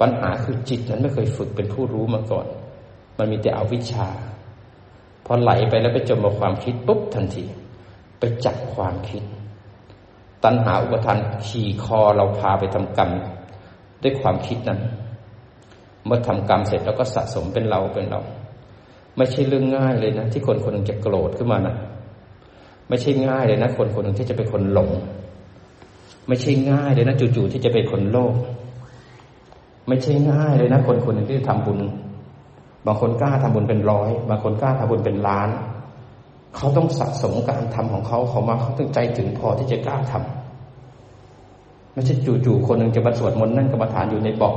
[0.00, 2.46] ปัญหาคือจิตนั้นไม่เคยฝึกเป็นผู้รู้มาก่อน
[3.18, 4.08] มันมีแต่อวิชชา
[5.26, 7.44] พอไหลไปแล้วไปจมกับความคิดปุ๊บทันที
[8.18, 9.22] ไปจับความคิด
[10.44, 13.10] ตัณหาอุปทานขี่คอเราพาไปทำกรรม
[14.02, 14.80] ด้วยความคิดนั้น
[16.06, 18.20] เมื่อทำกรรมเสร็จแล้วก็สะสมเป็นเราเป็นเรา
[19.16, 21.74] ไม่ใช่เรื่องง่ายเลยนะ ที่คนคนหนึ่งจะโกรธขึ้นมานะ
[22.88, 24.90] ไม่ใช่ง่ายเลยนะ คนคนหนึ่งที่จะเป็นคนหลง
[26.28, 28.34] ไม่ใช่ง่ายเลยนะจู่ๆที่จะเป็นคนโลภ
[29.88, 31.80] ไม่ใช่ง่ายเลยนะ คนคนหนึ่งที่จะทำบุญ
[32.86, 35.48] บางคนกล้าทำบุญเป็นร้อย บางคนกล้าทำบุญเป็นล้าน
[36.56, 42.14] เขาต้องสะสมการทำของเขาเขามาเขาต้องใจถึงพอที่จะกล้าทำไม่ใช่
[42.44, 44.54] จู่ๆคนหนึ่งจะมาสวดมนต์นั่งกรรมฐานอยู่ในบอก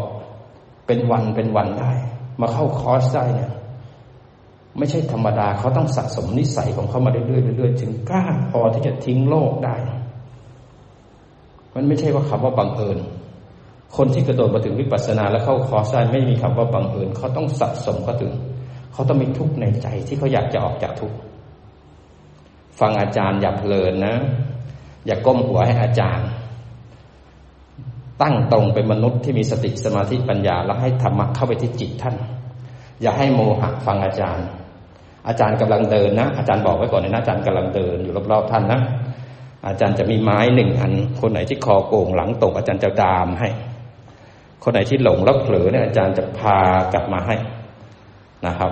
[0.88, 1.92] เป็นวันเป็นวันได้
[2.42, 3.52] มาเข้าคอร์สได้เนี่ย
[4.78, 9.76] ไม่ใช่ธรรมดาเขาต้องสะสมนิสัยของเขามาเรื่อยๆเรื่อยๆถึงกล้าพอที่จะทิ้งโลกได้
[11.76, 12.98] มันไม่ใช่ว่าคำว่าบังเอิญ
[13.98, 18.34] คนที่กระโดดมาถึงวิปัสสนาแล้วเข้าคอร์สได้ไม่มีคำว่าบังเอิญเขาต้องสะสมก็ถึง
[18.94, 21.18] เขาต้องมีทุกข์ในใจที่เขาอยากจะออกจากทุกข์
[22.80, 24.16] ฟังอาจารย์อย่าเพลินนะ
[25.06, 26.28] อย่าก้มหัวให้อาจารย์
[28.22, 32.16] ตั้งตรงเป็นมนุษย์ที่มีสติสมาธิปัญญา แล้วให้ธรรมะเข้าไปที่จิตท่าน
[33.02, 34.48] อย่าให้โมหะฟังอาจารย์
[35.28, 38.80] อาจารย์กำลังเดินนะ อาจารย์บอกไว้ก่อนนะอาจารย์กำลังเดินอยู่รอบๆท่านนะ
[39.68, 43.50] อาจารย์จะมีไม้หนึ่งอัน คนไหนที่คอโก่งหลังตกอาจารย์จะดามให้
[44.64, 46.58] คนไหนที่หลงแล้วเผลอเนี่ยอาจารย์จะพา
[46.94, 47.36] กลับมาให้
[48.48, 48.72] นะครับ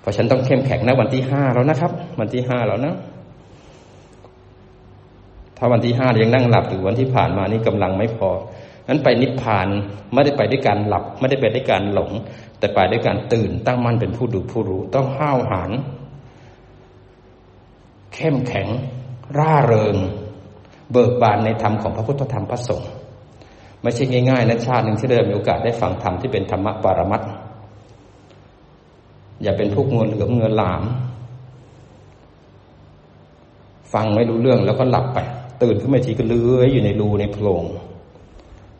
[0.00, 2.94] เพราะฉันต้องเข้มแข็งนะวันที่ห้าแล้วนะครับ วันที่ห้าแล้วนะ
[5.58, 8.30] ถ้าวันที่ห้ายังนั่งหลับอยู่วันที่ผ่านมานี่กำลังไม่พอ
[8.88, 9.68] นั้นไปนิพพาน
[10.14, 12.10] ไม่ได้ไปด้วยการหลับ ไม่ได้ไปด้วยการหลง
[12.58, 15.70] แต่ไปด้วยการตื่นตั้งมั่นเป็นผู้ดูผู้รู้ ต้องห้าวหาญ
[18.14, 18.68] เข้มแข็ง
[19.38, 19.96] ร่าเริง
[20.92, 22.90] เบิกบานในธรรมของพระพุทธธรรมพระสงฆ์
[23.82, 27.22] ไม่ใช่ง่ายๆนะชาติหนึ่งที่ได้มีโอกาสได้ฟังธรรมที่เป็นธรรมะปรมัต
[29.42, 30.82] อย่าเป็นพวกงินเหลือเงินหลาม
[33.92, 35.18] ฟังไม่รู้เรื่องแล้วก็หลับไป
[35.62, 37.64] ตื่นขึ้นมาทีก็เลื้อยอยู่ในรูในโพรง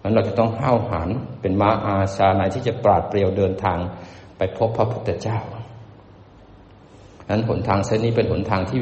[0.03, 1.09] นั้นเราจะต้องห้าวหาญ
[1.41, 3.79] เป็นม้าอาชาในที่จะปราดเปรียวเดินทาง
[4.37, 5.39] ไปพบพระพุทธเจ้า
[7.31, 8.81] นั้นหนทางเส้นนี้เป็นหนทางที่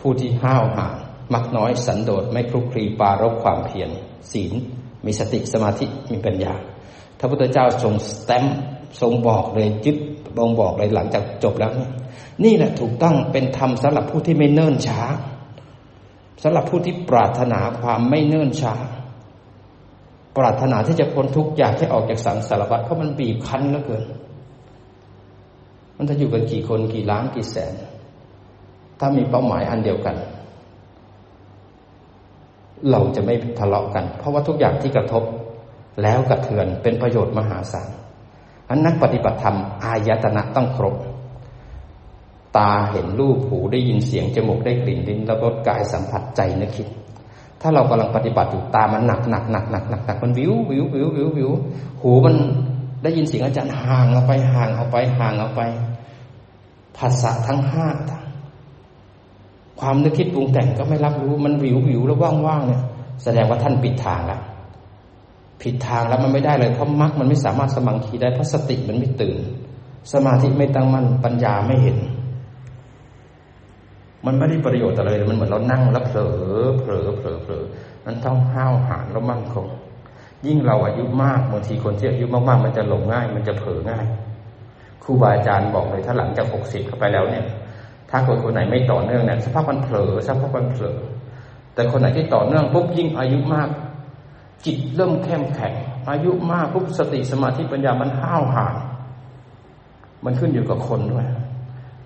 [0.00, 0.96] ผู้ที่ห้าวหาญ
[1.34, 3.90] มักน้อยสันโดษไม่คลุกคลีปารบความเพียร
[4.32, 4.52] ศีล
[5.06, 6.54] มีสติสมาธิมีปัญญา
[7.18, 8.44] พระพุทธเจ้าทรงสแตม
[9.00, 9.98] ทรงบอกเลยยึด
[10.36, 11.88] บงบอกเลยหลังจากจบแล้วนี่
[12.44, 15.00] นี่แหละถูกต้องเป็นธรรมสำหรับผู้ที่ไม่เนิ่นช้า
[16.42, 18.74] สำหรับผู้ที่ปรารถนาความไม่เนิ่นช้า
[20.36, 24.04] ปรารถนาที่จะพ้นทุกข์อยากให้ออกจากสังสารวัฏเพราะมันบีบคั้นเหลือเกิน
[25.96, 27.74] มันจะอยู่กันกี่คนกี่ล้านกี่แสน
[29.00, 30.16] ถ้ามีเป้าหมายอันเดียวกัน
[32.90, 35.24] เราจะไม่ทะเลาะกัน เพราะว่าทุกอย่างที่กระทบ
[36.02, 37.88] แล้วกระเทือนเป็นประโยชน์มหาศาล
[38.68, 40.94] อันนักปฏิบัติธรรมอายตนะต้องครบ
[42.56, 46.88] ตาเห็นรูปหูได้ยินเสียงจมูกได้กลิ่นลิ้นแล้วก็กายสัมผัสใจนึกคิด
[47.60, 51.50] ถ้าเรากำลังปฏิบัติอยู่ตามันหนักหนักหนักหนักหนักหนักมันวิววิววิววิววิว
[52.02, 52.34] หูมัน
[53.02, 55.62] ได้ยินเสียงอาจารย์ห่างออกไปห่างออกไปห่างออกไป
[56.96, 57.88] ภาษาทั้งห้า
[59.80, 62.82] ความนึกคิดปรุงแต่งก็ไม่รับรู้มันวิววิวแล้วว่างๆเนี่ย
[63.22, 64.40] แสดงว่าท่านปิดทางแล้ว
[65.62, 69.38] ผิดทางแล้วมันไม่ได้เลยเพราะมรรคมันไม่สามารถสมังคีได้เพราะสติมันไม่ตื่น
[70.12, 71.98] สมาธิไม่ตั้งมั่นปัญญาไม่เห็น
[74.26, 76.34] มันไม่ได้ประโยชน์อะไรเลยมันเหมือนเรานั่งแล้วเผลอ
[76.78, 77.64] เผลอเผลอเผลอ
[78.04, 79.66] นั้นต้องห้าวหาญแล้วมั่นคง
[80.46, 84.06] ยิ่งเราอายุมากบางทีคนที่อายุมากๆ มันจะหลงง่าย มันจะเผลอง่าย
[85.02, 87.44] ครูบาอาจารย์บอกเลยถ้าหลังจากหกสิบเข้าไปแล้วเนี่ย
[88.10, 90.98] ถ้าคนคนไหนไม่ต่อเนื่องเนี่ยสภาพมันเผลอสภาพมันเผลอ
[91.74, 93.68] แต่คนไหนที่ต่อเนื่องปุ๊บยิ่งอายุมาก
[94.64, 95.74] จิตเริ่มเข้มแข็ง
[96.10, 98.74] อายุมากปุ๊บสติสมาธิปัญญามันห้าวหาญ
[100.24, 101.26] มันขึ้นอยู่กับคนด้วย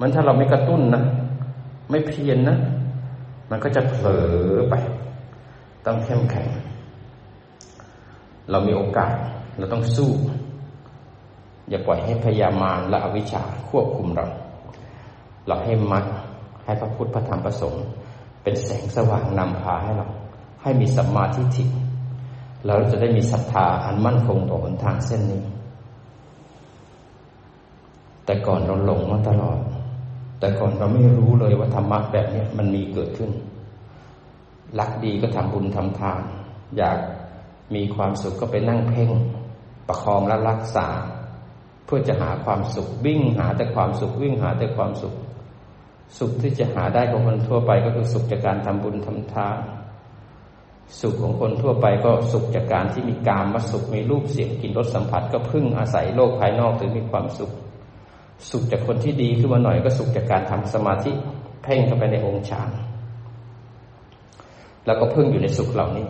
[0.00, 1.02] มันถ้าเราไม่กระตุ้นนะ
[1.90, 2.59] ไม่เพียรนนะ
[3.50, 4.29] มันก็จะเผลอ
[4.70, 4.74] ไป
[5.87, 6.48] ต้องเข้มแข็ง
[8.50, 9.14] เรามีโอกาส
[9.59, 10.11] เราต้องสู้
[11.68, 14.26] อย่าปล่อยให้พยามารและอวิชชาควบคุมเรา
[15.46, 16.05] เราให้มัด
[16.64, 17.85] ให้พระพุทธพระธรรมพระสงฆ์
[18.42, 20.07] เป็นแสงสว่างนำพาให้เรา
[20.62, 21.64] ให้มีสัมมาทิฏฐิ
[22.66, 25.42] เราจะได้มีศรัทธาอันมั่นคงต่อหนทางเส้นนี้
[28.24, 29.59] แต่ก่อนเราหลงมาตลอด
[30.40, 33.31] แต่ก่อนเราไม่รู้เลยว่าธรรมะแบบนี้มันมีเกิดขึ้น
[34.79, 36.22] รักดีก็ทำบุญทำทาน
[36.76, 36.98] อยาก
[37.74, 39.11] มีความสุขก็ไปนั่งเพ่ง
[39.88, 40.88] ประคองและรักษา
[41.87, 45.14] เพื่อจะหาความสุขวิ่งหาแต่ความสุขวิ่งหาแต่ความสุข
[46.18, 49.59] สุขที่จะหาได้ของคนทั่วไปก็คือสุขจากการทำบุญทำทาน
[51.00, 57.50] สุขของคนทั่วไปก็สุขจากการที่มีกามมาสุขมีรูปเสียงกลิ่นรสสัมผัส ก็พึ่งอาศัยโลกภายนอกถึงมีความสุข
[58.50, 61.12] สุขจากคนที่ดีขึ้นมาหน่อยก็สุขจากการทำสมาธิ
[61.62, 62.68] เพ่งเข้าไปในองค์ฌาน
[64.87, 66.07] แล้วก็เพึ่งอยู่ในสุขเหล่านี้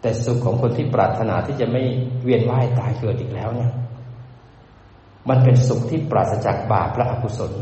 [0.00, 1.82] แต่สุขของคนที่ปรารถนาที่จะไม่
[2.24, 3.70] เวียนว่ายตายเกิดอีกแล้วเนี่ย
[5.28, 7.52] มันเป็นสุขที่ปราศจากบาปและอกุศล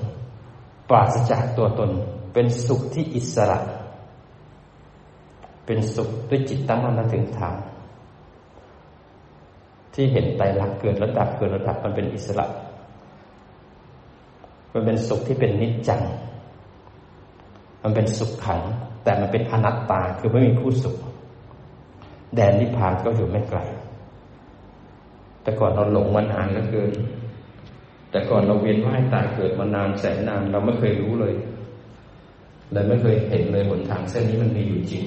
[0.91, 1.91] ปราศจากตัวตน
[2.33, 3.59] เป็นสุขที่อิสระ
[5.67, 7.55] เป็นสุขด้วยจิตตั้งมั่นถึงทาง
[9.95, 12.47] ที่เห็นไตรลักษณ์เกิดระดับเกิดระดับมันเป็นอิสระ
[14.73, 16.03] มันเป็นสุขที่เป็นนิจจัง
[17.83, 18.61] มันเป็นสุขขัง
[19.05, 20.97] แต่มันเป็นอนัตตาคือไม่มีผู้สุข
[22.35, 23.61] แดนนิพพานก็อยู่ไม่ไกล
[25.43, 26.93] แต่ก่อนเราหลงมานานเหลือเกิน
[28.11, 31.35] แต่ก่อนเราเวียนว่ายตายเกิดมานานแสนนาน เราไม่เคยรู้เลย
[32.73, 35.05] เลยไม่เคยเห็นเลยหนทางเส้นนี้มันมีอยู่จริง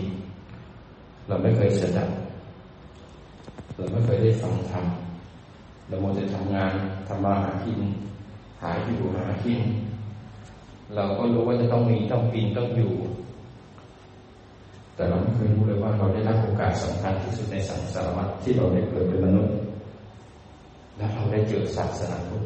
[1.27, 2.09] เราไม่เคยสดับ
[3.75, 4.85] เราไม่เคยได้ฟังธรรม
[5.87, 6.73] เราโมจะทำงาน
[7.07, 7.79] ทำมาหากิน
[8.63, 9.61] หาอยู่หากิน
[10.95, 12.93] เราก็รู้ว่าจะต้องมีต้องกินต้องอยู่
[14.95, 19.55] แต่เราไม่เคยรู้เลยว่าเราได้รับโอกาสสำคัญที่สุดในสังสารวัฏที่เราได้เกิดเป็นมนุษย์
[20.97, 22.45] และเราได้เจอศาสนาพุทธ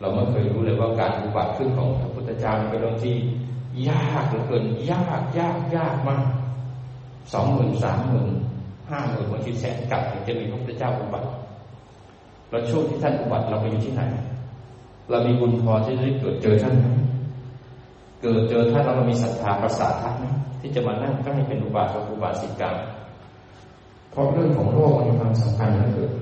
[0.00, 3.16] เราไม่เคยรู้เลยว่าการอุบัติขึ้นของพระพุทธเจ้าเป็นเรื่องที่
[3.88, 6.24] ยากเหลือเกินยากยากยากมาก
[7.32, 8.30] สองหมื่นสามหมื่น
[8.90, 11.28] ห้าหมื่นบางทีแสนกับถึงจะมีพระพุทธเจ้าอุบัติ
[12.50, 14.02] แล้วช่วงที่ท่านอุบัติเราไปอยู่ที่ไหน
[15.10, 16.86] เรามีบุญพอที่จะได้เกิดเจอท่านไหม
[18.22, 20.26] เกิดเจอท่านเรามีศรัทธาประสาทไหม
[20.60, 22.70] ที่จะมานั่งก็ให้เป็นอุบาสกอุบาสิกา
[24.10, 26.12] เพราะเรื่องของโลกมันมีความสำคัญเหลือเกิน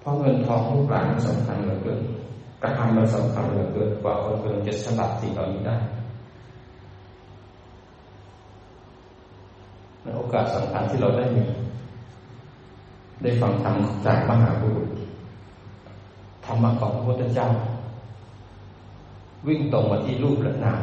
[0.00, 2.00] เพราะเงินทองลูกหลานสำคัญเหลือเกิน
[2.62, 5.76] กระทำมันสำคัญเหลือเกินกว่าคนคนจะสลัดสิ่งเหล่านี้ได้
[10.02, 11.44] ในโอกาสสำคัญที่เราได้มี
[13.22, 13.76] ได้ฟังธรรม
[14.06, 14.88] จากมหาบุรุษ
[16.44, 17.48] ธรรมะของพระพุทธเจ้า
[19.46, 20.82] วิ่งตรงมาที่รูปและนาม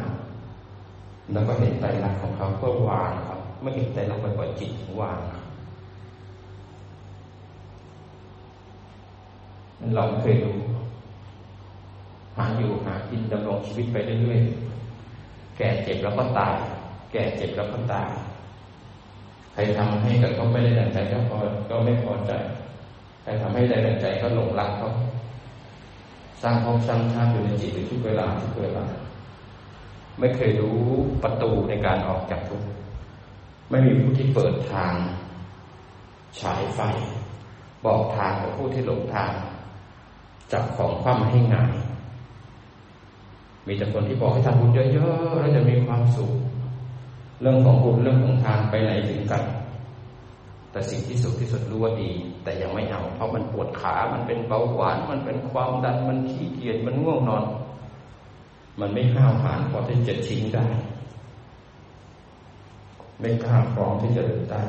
[1.32, 4.70] แล้วก็เห็นใจรักของเขาก็วางครับไม่เห็นใจรักไปปล่อยจิต
[5.00, 5.18] วาง
[9.96, 10.52] เราเคยดู
[12.36, 16.54] หาอยู่หากินดำรงชีวิตไปเรื่อยๆแก่เจ็บแล้วก็ตาย
[17.12, 18.08] แก่เจ็บแล้วก็ตาย
[19.56, 21.38] ครทำให้กับเขาไม่ได้ดังใจก็พอ
[21.70, 22.32] ก็ไม่พอใจ
[23.22, 24.90] ใครทำให้ได้ดังใจก็หลงรักเขา
[26.42, 28.84] สร้างภพสร้างชาติอยู่ในจิตทุกเวลาทุกเวลา
[30.18, 30.80] ไม่เคยรู้
[31.22, 32.66] ประตูในการออกจากทุกข์
[33.70, 34.94] ไม่มีผู้ที่เปิดทาง
[36.40, 36.80] ฉายไฟ
[37.84, 39.32] บอกทางกับผู้ที่หลงทาง
[40.52, 41.72] จับของคว่ำให้งาย
[43.66, 46.32] มีแต่คนที่บอกให้ทำบุญเยอะๆแล้วจะมีความสุข
[47.40, 49.42] เรื่องของบุญเรื่องของทานไปไหนถึงกัน
[50.70, 52.10] แต่สิ่งที่สุดที่สุดรู้ว่าดี
[52.44, 57.44] แต่ยังไม่เอา เพราะมันปวดขา มันเป็นเบาหวาน มันเป็นความดัน มันขี้เกียจ มันง่วงนอน
[58.80, 60.66] มันไม่ห้าวหาญพอที่จะทิ้งได้
[63.20, 64.64] ไม่กล้าพร้อมที่จะเดินได้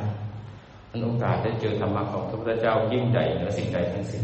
[0.90, 4.24] อันโอกาสได้เจอธรรมะของพระพุทธเจ้ายิ่งใหญ่เหนือสิ่งใดทั้งสิ้น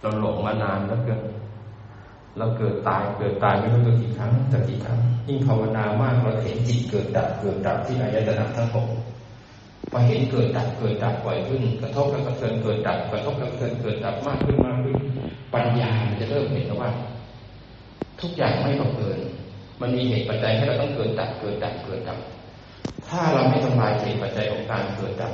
[0.00, 1.20] เราหลงมานานแล้วเกิน
[2.38, 8.86] เราเกิดตายเกิดตายไม่รู้ตัวกี่ครั้งแต่กี่ครั้งยิ่งภาวนามากเราเห็นจิตเกิดดับเกิดดับที่อายตนะทั้งหก
[9.90, 14.96] พอเห็นเกิดดับเกิดดับบ่อยขึ้น กระทบกระเทือนเกิดดับกระทบกระเทือนเกิดดับมากขึ้นมากขึ้น
[15.54, 15.90] ปัญญา
[16.20, 16.90] จะเริ่มเห็นว่า
[18.20, 19.18] ทุกอย่างไม่บังเอิญ
[19.80, 22.18] มันมีเหตุปัจจัยให้เราต้องเกิดดับเกิดดับเกิดดับ
[23.08, 25.32] ถ้าเราไม่ทำลายเหตุปัจจัยของการเกิดดับ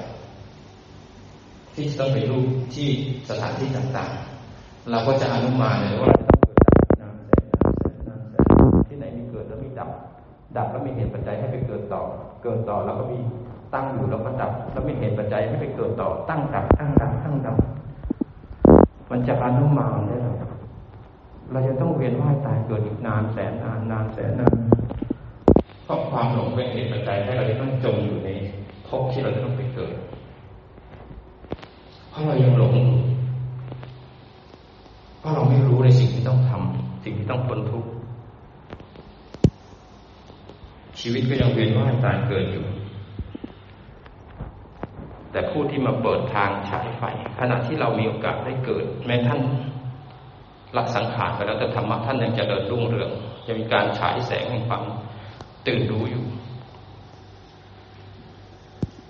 [1.75, 2.43] ที่จะต้องไปรู้
[2.75, 2.89] ที่
[3.29, 6.13] สถานที่ต่างๆ เราก็จะอนุมานเลยว่า
[10.59, 12.03] ดับแล้วมีเหตุปัจจัยให้ไปเกิดต่อ
[12.43, 13.19] เกิดต่อแล้วก็มี
[13.75, 17.57] ตั้งอยู่แล้วก็ดับ แล้วมีเหตุปัจจัยให้ไปเกิดต่อ ตั้งดับ ตั้งดับ ตั้งดับ
[19.11, 20.35] มันจะอนุมานได้หรอ
[21.53, 24.55] เราจะต้องเวียนว่ายตายเกิดอีกนานแสนนานนานแสนนาน
[25.85, 28.31] เพราะความหลงเป็นเหตุปัจจัยให้เราต้องจมอยู่ใน
[28.87, 29.95] ภพที่เราต้องไปเกิด
[32.11, 32.75] เพราะเรายังหลง
[35.19, 37.89] เพราะเราไม่รู้ในสิ่งที่ต้องทำสิ่งที่ต้องพ้นทุกข์
[41.01, 42.67] ชีวิตก็ยังเวียนว่ายตายเกิดอยู่
[45.31, 47.03] แต่ผู้ที่มาเปิดทางฉายไฟ
[47.39, 49.41] ขณะที่เรามีโอกาสได้เกิด แม้ท่าน
[50.77, 53.11] รักสังขารไปแล้วแต่ธรรมะท่านยังจะเดินรุ่งเรือง
[53.47, 54.83] ยังมีการฉายแสงแห่งความ
[55.67, 56.25] ตื่นรู้อยู่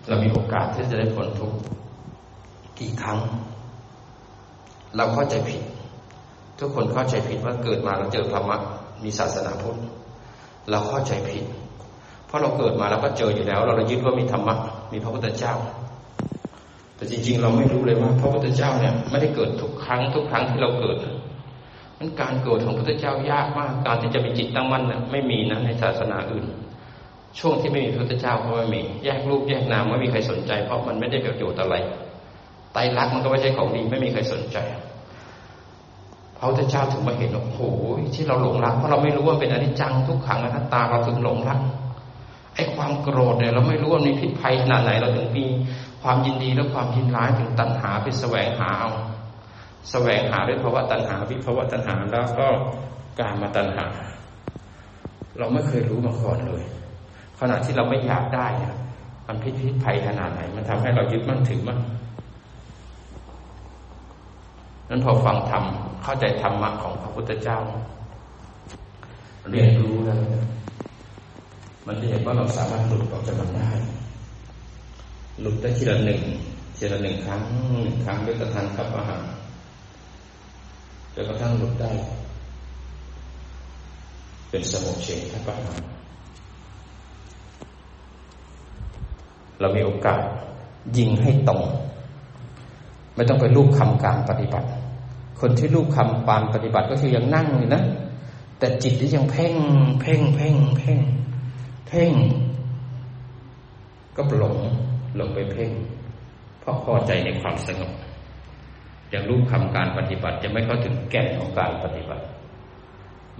[0.09, 1.53] เรามีโอกาสที่จะได้ผลทุก
[2.79, 3.18] กี่ครั้ง
[4.96, 5.62] เราเข้าใจผิด
[6.59, 8.59] ทุกคนเข้าใจผิดว่าเกิดมาเราเจอธรรมะ
[9.05, 9.79] มีศาสนาพุทธ
[10.70, 11.44] เราเข้าใจผิด
[12.27, 14.55] เพราะเราเกิดมาแล้วก็เจออยู่แล้ว เราเรายึดว่ามีธรรมะ
[14.93, 15.55] มีพระพุทธเจ้า
[16.97, 20.97] แต่จริง ๆ เราไม่รู้เลยว่า พระพุทธเจ้าเนี่ยไม่ได้เกิดทุกครั้งทุกครั้งที่เราเกิด
[21.99, 26.45] มันการเกิดของพระพุทธเจ้ายากมาก การที่จะมีจิตตั้งมั่นเนี่ยไม่มีนะในศาสนาอื่น
[27.39, 31.75] ช่วงที่ไม่มีพระพุทธเจ้าก็ไม่มี แยกรูปแยกนามไม่มีใครสนใจ เพราะมันไม่ได้ประโยชน์อะไร
[32.73, 34.59] ไตรลักษณ์มันก็ไม่ใช่ของดีไม่มีใครสนใจ
[36.39, 37.61] พระพุทธเจ้าถึงมาเห็นโอ้โห
[38.15, 41.61] ที่เราหลงรักเพราะเราไม่รู้ว่าเป็นอนิจจังทุกขังอนัตตาเราถึงหลงรัก
[42.57, 45.47] ไอ้ความโกรธเนี่ยเราไม่รู้ว่ามีพิษภัยขนาดไหนเราถึงมี
[46.03, 48.90] ความยินดีและความยินร้ายถึงตัณหาไปแสวงหาเอา
[49.90, 52.49] แสวงหาด้วยภาวะตัณหาวิภาวะตัณหาแล้วก็
[53.21, 53.87] การมาตัณหา
[55.38, 56.62] เราไม่เคยรู้มาก่อนเลย
[57.40, 58.75] ขณะที่เราไม่อยากได้เนี่ย
[59.27, 61.79] มันพิษพิษภัยขนาดไหน มันทำให้เรายึดมั่นถือมั่น
[64.88, 65.64] นั้นพอฟังธรรม
[66.03, 67.59] เข้าใจธรรมะของพระพุทธเจ้า
[69.51, 70.19] เรียนรู้แล้ว
[71.87, 73.70] มันจะเห็นว่าเราสามารถหลุดออกจากมันได้
[75.40, 76.22] หลุดได้ทีละหนึ่ง
[76.77, 77.40] ทีละหนึ่งครั้ง
[77.83, 79.22] หนึ่งครั้งด้วยกระทันกับอาหาร
[81.14, 81.90] จนกระทั่งหลุดได้
[84.51, 85.81] เป็นสมุเฉทประหาร
[89.61, 90.20] เรามีโอกาส
[90.96, 91.62] ยิงให้ตรง
[93.14, 94.68] ไม่ต้องไปรูปคำการปฏิบัติ
[95.40, 97.83] คนที่รูปคำปานปฏิบัติก็คือยังนั่งอยู่นะ
[98.59, 99.55] แต่จิตที่ยังเพ่ง
[100.01, 100.99] เพ่ง เพ่ง เพ่ง
[101.88, 102.12] เพ่ง
[104.16, 104.57] ก็หลง
[105.16, 105.70] หลงไปเพ่ง
[106.61, 107.92] เพราะพอใจในความสงบ
[109.11, 112.25] อย่างรูปคำการปฏิบัติจะไม่เข้าถึงแก่นของการปฏิบัติ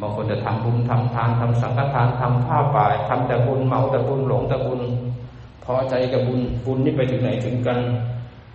[0.01, 4.81] บางคนจะทำบุญทำทานทำสังฆทานทำผ้าป่าทำแต่บุญเมาแต่บุญหลงแต่บุญ
[5.65, 7.79] พอใจกับบุญบุญนี่ไปถึงไหนถึงกัน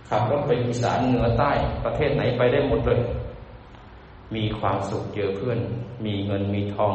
[0.08, 1.50] ขับรถไปอีสานเหนือใต้
[1.84, 3.00] ประเทศไหนไปได้หมดเลย
[4.34, 5.58] มีความสุขเจอเพื่อน
[6.06, 6.94] มีเงินมีทอง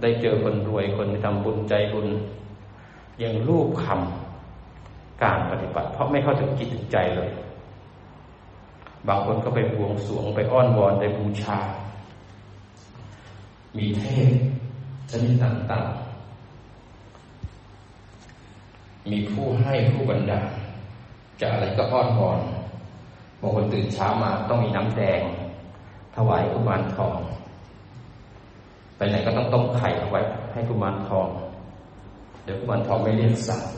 [0.00, 2.06] ได้เจอคนรวยคนที่ทำบุญใจบุญ
[3.22, 7.30] ยังรูปคำการปฏิบัติ เพราะไม่เข้าถึงจิตถึงใจเลย
[9.08, 11.58] บางคนก็ไปบวงสวงไปอ้อนวอนไปบูชา
[13.76, 14.32] มีเทพ
[15.10, 20.40] ชนิดต่างๆ มีผู้ให้ผู้บรรดา
[21.40, 22.40] จะอะไรก็อ้อนวอน
[23.40, 25.20] บางคนตื่นเช้ามาต้องมีน้ำแดง
[26.14, 27.16] ถวายกุมารทอง
[28.98, 30.20] ไปไหนก็ต้องต้มไข่เอาไว้
[30.52, 31.28] ให้กุมารทอง
[32.44, 33.72] เดี๋ยวกุมารทองไม่เรียกสัตว์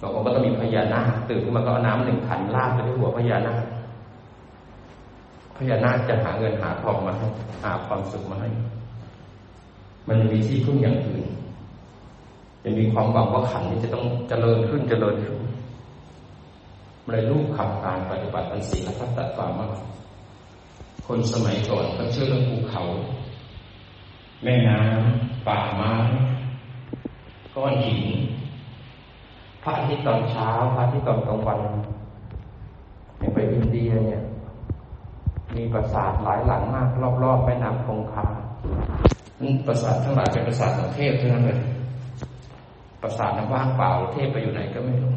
[0.00, 3.62] บางคนก็ต้องมีพญานาคตื่นขึ้นมาก็เอาน้ำหนึ่งขันลาดไปที่หัวพญานาค
[5.56, 7.26] พญานาคจะหาเงินหาทองมาให้
[7.62, 8.48] หาความสุขมาให้
[10.08, 11.24] มันมีที่พึ่งอย่างอื่น
[12.64, 15.38] จะมีความหวังว่าขันนี้จะต้องเจริญขึ้นเจริญขึ้น
[17.10, 19.70] เลยรูปขับการปฏิบัติอันศีลทัตตะความมาก
[21.06, 22.82] คนสมัยก่อนเขาเชื่อเรื่องภูเขา
[24.44, 25.92] แม่น้ำป่าไม้
[27.54, 28.02] ก้อนหิน
[29.62, 31.58] พระอาทิตย์ตอนเช้าพระอาทิตย์ตอนกลางวัน
[33.18, 34.22] อย่างไปอินเดียเนี่ย
[35.54, 36.88] มีปราสาทหลายหลังมาก
[37.22, 38.26] รอบๆแม่น้ำคงคา
[39.66, 41.60] ปราสาททั้งหลายเป็นปราสาทของเทพทั้งนั้นเลย
[43.02, 45.14] ปราสาทนั้นว่างเปล่า เทพไปอยู่ไหนก็ไม่รู้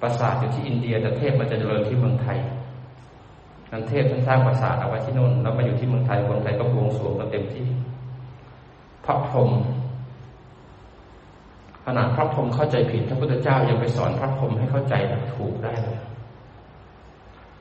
[0.00, 2.38] ปราสาทอยู่ที่อินเดียแต่เทพมันจะเจริญที่เมืองไทย
[3.72, 7.66] นันเทพท่านสร้างปราสาทเอาไว้ที่โน่นแล้วมาอยู่ที่เมืองไทยคนไทยก็บวงสรวงกันเต็มที่
[9.04, 9.50] พระพรหม
[11.84, 14.94] ขนาดพระพรหมเข้าใจผิดพระพุทธเจ้ายังไปสอนพระพรหมให้เข้าใจ
[15.34, 15.98] ถูกได้เลย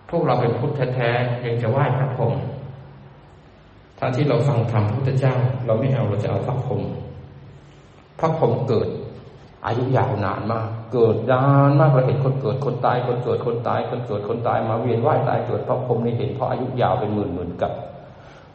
[0.09, 2.33] พวกเราเป็นพุทธแท้ๆยังจะไหว้พระพรหม
[3.99, 6.81] ถ้าที่เราฟังธรรมพุทธเจ้า เราไม่เอาเราจะเอาพระพรหม
[8.19, 8.87] พระพรหมเกิด
[9.65, 17.71] อายุยาวนานมาก เกิดนานมากเราเห็นคนเกิดคนตายคนเกิดคนตายคนเกิดคนตายมาเวียนว่ายตายเกิดเพราะพรมนี่เห็นเพราะอายุยาวเป็นหมื่นหมื่นกับ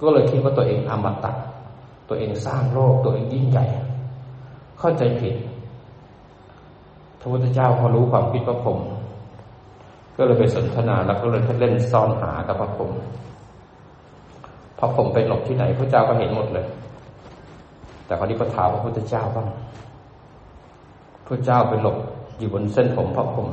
[0.01, 1.33] ก็เลยคิดว่าตัวเองอมตะ
[2.09, 3.65] ตัวเองสร้างโลกตัวเองยิ่งใหญ่
[4.79, 5.35] เข้าใจผิด
[7.21, 8.79] พระพุทธเจ้าพอรู้ความคิดพระพรม
[10.17, 12.91] ก็เลยไปสนทนาแล้วก็เลยเล่นซ่อนหากับพระพรม
[14.79, 16.67] พระพรมไปหลบที่ไหนพระเจ้าก็เห็นหมดเลย
[18.07, 19.49] แต่คราวนี้ก็ถามพระพุทธเจ้าบ้าง
[21.27, 21.97] พระเจ้าไปหลบ
[22.43, 23.49] อยู่บนเส้นผมพระพรหม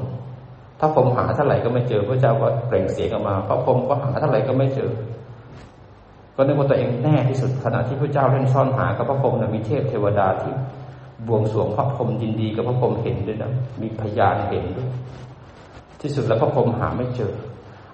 [0.79, 4.91] ถ้าผมหาเท่าไหร่ก็ไม่เจอพระเจ้าก็เปล่งเสียงออกมา พระพรหมก็หาเท่าไหร่ก็ไม่เจอ
[6.35, 10.53] ก็นึกว่าตัวเองแน่ที่สุดขณะที่พระเจ้าเล่นซ่อนหากับพระพรหมมีเทพเทวดาที่
[11.27, 14.89] บวงสรวงพระพรหมยินดีกับพระพรหมเห็นด้วยนะมีพยานเห็นด้วย
[16.01, 17.33] ที่สุดแล้วพระพรหมหาไม่เจอ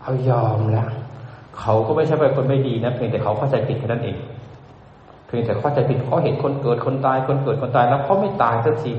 [0.03, 0.89] เอายอมแล้ว
[1.59, 4.17] เขาก็ไม่ใช่เป็นคนไม่ดีนะเพียงแต่เขาเข้าใจผิดแค่นั้นเอง
[5.27, 8.91] เพียงแต่เข้าใจผิดเขาเห็นคนเกิดคนตายคนเกิดคนตายแล้วเขาไม่ตายสักที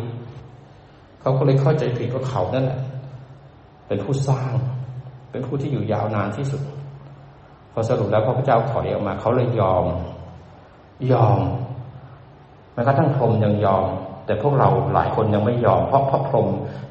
[1.27, 2.81] เขาก็เลยเข้าใจผิดว่าเขานั่นแหละ
[3.87, 4.53] เป็นผู้สร้าง
[5.31, 6.63] เป็นผู้ที่อยู่ยาวนานที่สุด
[7.73, 9.85] พอสรุปแล้วพระพุทธเจ้าถอยออกมา เขาเลยยอม
[11.13, 11.39] ยอม
[12.73, 13.87] แม้กระทั่งพรมยังยอม
[14.27, 16.49] แต่พวกเราหลายคนยังไม่ยอม เพราะพระพรหม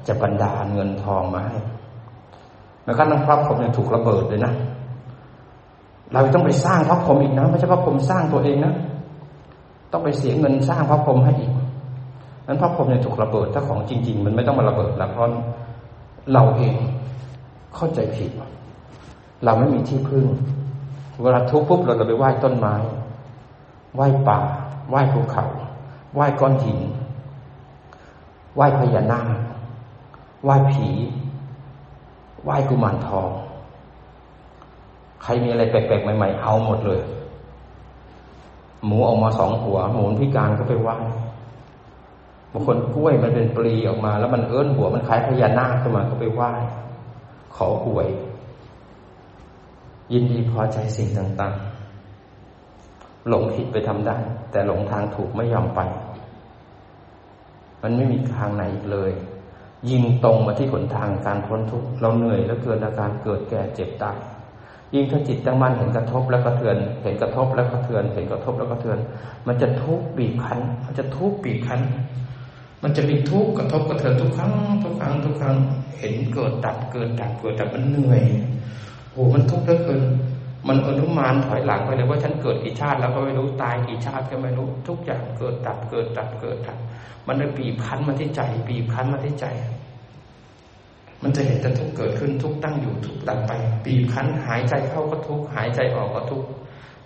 [0.08, 1.58] จะบรรดาลเงินทองมาให้
[2.84, 4.54] แม้กระทั่งพระพรหมยังถูกระเบิดเลยนะ
[6.14, 8.74] เราต้องไปสร้างพระพรหมอีกนะไม่ใช่พระพรหมสร้างตัวเองนะ
[9.92, 11.52] ต้องไปเสียเงินสร้างพระพรหมให้อีก
[12.48, 15.24] นั้นพระพรหมเนี่ยถูกระเบิดถ้าของจริง ๆ มันไม่ต้องมาระเบิดแล้วเพราะ
[16.34, 16.76] เราเอง
[17.76, 18.32] เข้าใจผิด
[19.46, 20.26] เราไม่มีที่พึ่ง
[21.24, 22.76] เวลาทุกข์ปุ๊บเราจะไปไหว้ต้นไม้
[23.96, 24.40] ไหว้ป่า
[24.90, 25.46] ไหว้ภูเขา
[26.14, 26.80] ไหว้ก้อนหิน
[28.56, 29.28] ไหว้พญานาค
[30.44, 30.88] ไหว้ผี
[32.44, 33.30] ไหว้กุมารทอง
[35.24, 37.02] ใครมีอะไรแปลกๆใหม่ ๆ เอาหมดเลย
[38.86, 40.98] หมูออกมาสองหัว หมูพิการก็ไปไหว้
[42.58, 46.52] บางคนกล้วยมันเป็นปลีออกมา แล้วมันเอื้อนหัวมันคล้ายพญานาคขึ้นมาก็ไปไหว้
[47.56, 48.08] ขอหวย
[50.14, 54.18] ยินดีพอใจสิ่งต่างๆ หลงผิดไปทำได้
[54.52, 55.80] แต่หลงทางถูกไม่ยอมไป
[57.82, 59.12] มันไม่มีทางไหนเลย
[59.90, 64.18] ยิงตรงมาที่หนทางการพ้นทุกข์เราเหนื่อยแล้วเกินอาการเกิดแก่เจ็บตาย
[64.94, 68.98] ยิ่งถ้าจิตตั้งมั่นเห็นกระทบแล้วกระเทือน เห็นกระทบแล้วกระเทือน เห็นกระทบแล้วกระเทือน
[69.48, 71.82] มันจะทุกข์บีบคั้น มันจะทุกข์บีบคั้น
[72.84, 74.52] มันจะมีทุกข์กระทบกระเทือนทุกครั้ง
[74.84, 75.58] ทุกครั้งทุกครั้ง
[76.00, 78.22] เห็นเกิดดับเกิดดับเกิดดับมันเหนื่อย
[79.12, 80.02] โอ้มันทุกข์เหลือเกิน
[80.68, 86.78] มันอนุมานถอยหลังไปเลยว่าฉันเกิดกี่ชาติแล้วก็ไม่รู้ตายกี่ชาติก็ไม่รู้ทุกอย่างเกิดดับเกิดดับเกิดดับ
[87.28, 89.46] มันเลยบีบคั้นมาที่ใจ บีบคั้นมาที่ใจ
[91.24, 93.52] มันจะเห็นแต่ทุกเกิดขึ้นทุกตั้งอยู่ทุกดับไป
[93.86, 96.44] บีบคั้น หายใจเข้าก็ทุกหายใจออกก็ทุก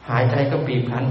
[0.10, 1.06] หายใจก็บีบคั้น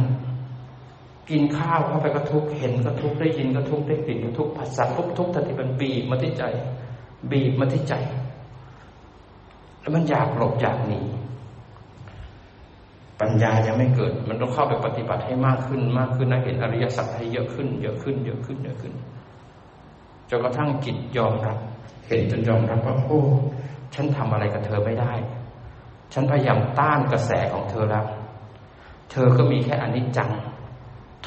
[1.30, 6.44] กินข้าวเข้าไปก็ทุกเห็นก็ทุกได้ยินก็ทุกได้กลิ่นก็ทุกผัสสะทุกทุกทันทีมันบีบมาที่ใจ
[7.30, 7.94] บีบมาที่ใจ
[9.80, 11.00] แล้วมันอยากหลบอยากหนี
[13.20, 18.92] ปัญญายังไม่เกิด มันต้องเข้าไปปฏิบัติให้มากขึ้น มากขึ้นนะเห็นอริยสัจให้เยอะขึ้น เยอะขึ้น เยอะขึ้นเยอะขึ้น
[20.30, 21.58] จนกระทั่งจิตยอมรับ
[22.06, 23.22] เห็นจนยอมรับว่าโอ้
[23.94, 25.12] ฉันทำอะไรกับเธอไม่ได้
[26.12, 28.06] ฉันพยายามต้านกระแสของเธอแล้ว
[29.10, 30.30] เธอก็มีแค่อนิจจัง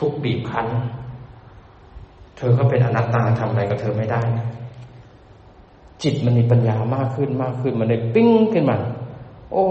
[0.02, 0.68] ทุกบีบคั้น
[2.38, 4.22] เธอก็เป็นอนัตตาทำอะไรกับเธอไม่ได้
[6.04, 8.78] จิตมันมีปัญญามากขึ้นมากขึ้น มันเลยปิ้งขึ้นมา
[9.52, 9.66] โอ้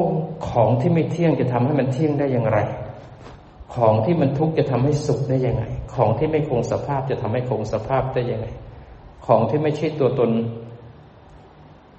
[0.49, 2.59] ของที่ไม่เที่ยงจะทำให้มันเที่ยงได้อย่างไร
[3.75, 5.65] ของที่มันทุกข์จะทำให้สุขได้ยังไง
[5.95, 8.47] ของที่ไม่คงสภาพจะทำให้คงสภาพได้ยังไง
[9.27, 10.31] ของที่ไม่ใช่ตัวตน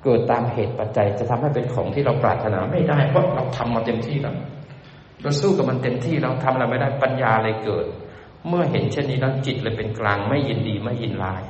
[0.03, 4.35] เกิดตามเหตุปัจจัยจะทำให้เป็นของที่เราปรารถนาไม่ได้เพราะเราทำมาเต็มที่แล้ว
[5.21, 7.85] เราสู้กับมันเต็มที่เราทำอะไรไม่ได้ปัญญาเลยเกิด
[8.47, 11.43] เมื่อเห็นเช่นนี้แล้วจิตเลยเป็นกลางไม่ยินดีไม่ยินร้าย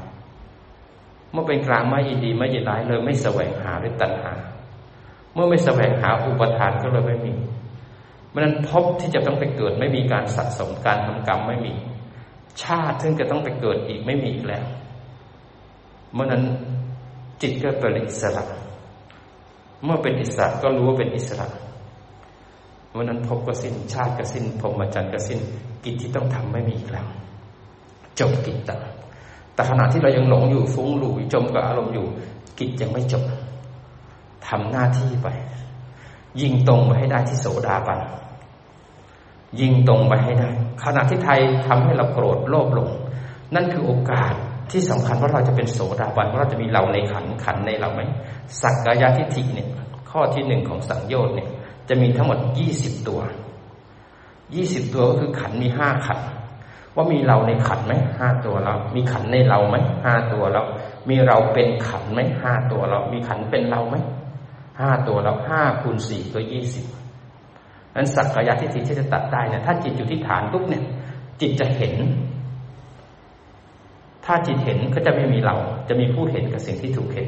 [1.31, 4.33] เมื่อเป็นกลางไม่ยินดีไม่ยินร้ายเลยไม่แสวงหาด้วยตัณหา
[5.33, 7.33] เมื่อไม่แสวงหาอุปทานก็เลยไม่มี
[8.29, 11.73] เพราะนั้นพบที่จะต้องไปเกิดไม่มีการสะสมการทำกรรมไม่มี
[12.63, 14.65] ชาติซึ่งจะต้องไปเกิดอีกไม่มีอีกแล้ว
[16.13, 16.43] เมื่อนั้น
[17.41, 18.43] จิตก็เป็นอิสระ
[19.83, 21.47] เมื่อเป็นอิสระก็รู้ว่าเป็นอิสระ
[22.91, 25.39] เมื่อนั้นพบก็สิ้นชาติก็สิ้นพรหมจรรย์ก็สิ้น
[25.83, 27.07] กิจที่ต้องทำไม่มีอีกแล้ว
[28.19, 28.81] จบกิจต่าง
[29.53, 32.05] แต่ขณะที่เรายังหลงอยู่ฟุ้งหลุยจมกับอารมณ์อยู่
[32.59, 33.23] กิจยังไม่จบ
[34.47, 35.27] ทำหน้าที่ไป
[36.41, 37.99] ยิงตรงไปให้ได้ที่โสดาบัน
[39.59, 40.49] ยิงตรงไปให้ได้
[40.83, 42.89] ขณะที่ไทยทำให้เราโกรธโลภหลง
[43.55, 44.33] นั่นคือโอกาส
[44.71, 48.01] ที่สำคัญว่าเราจะเป็นโสดาบันว่าเราจะมีเราในขันขันในเราไหม
[48.61, 49.67] สักกายทิฏฐิเนี่ย
[50.11, 51.49] ข้อที่หนึ่งของสังโยชน์เนี่ย
[51.89, 53.21] จะมีทั้งหมดยี่สิบตัว
[54.55, 56.19] ยี่สิบตัวก็คือขันมีห้าขัน
[56.95, 60.63] ว่ามีเราในขันไหมห้าตัวเรา มีขันในเราไหมห้าตัวเรา
[61.09, 63.95] มีเราเป็นขันไหมห้าตัวเรา มีขันเป็นเราไหม
[64.79, 66.85] ห้าตัวเราห้าคูณสี่ก็ยี่สิบ
[67.95, 70.83] นั้นสักกายทิฏฐิที่จะตัดได้เนี่ยถ้าจิตอยู่ที่ฐานปุ๊บเนี่ย
[71.41, 71.93] จิตจะเห็น
[74.25, 75.55] ถ้าจิตเห็นก็จะไม่มีเรา
[75.89, 77.27] จะมีผู้เห็นกับสิ่งที่ถูกเห็น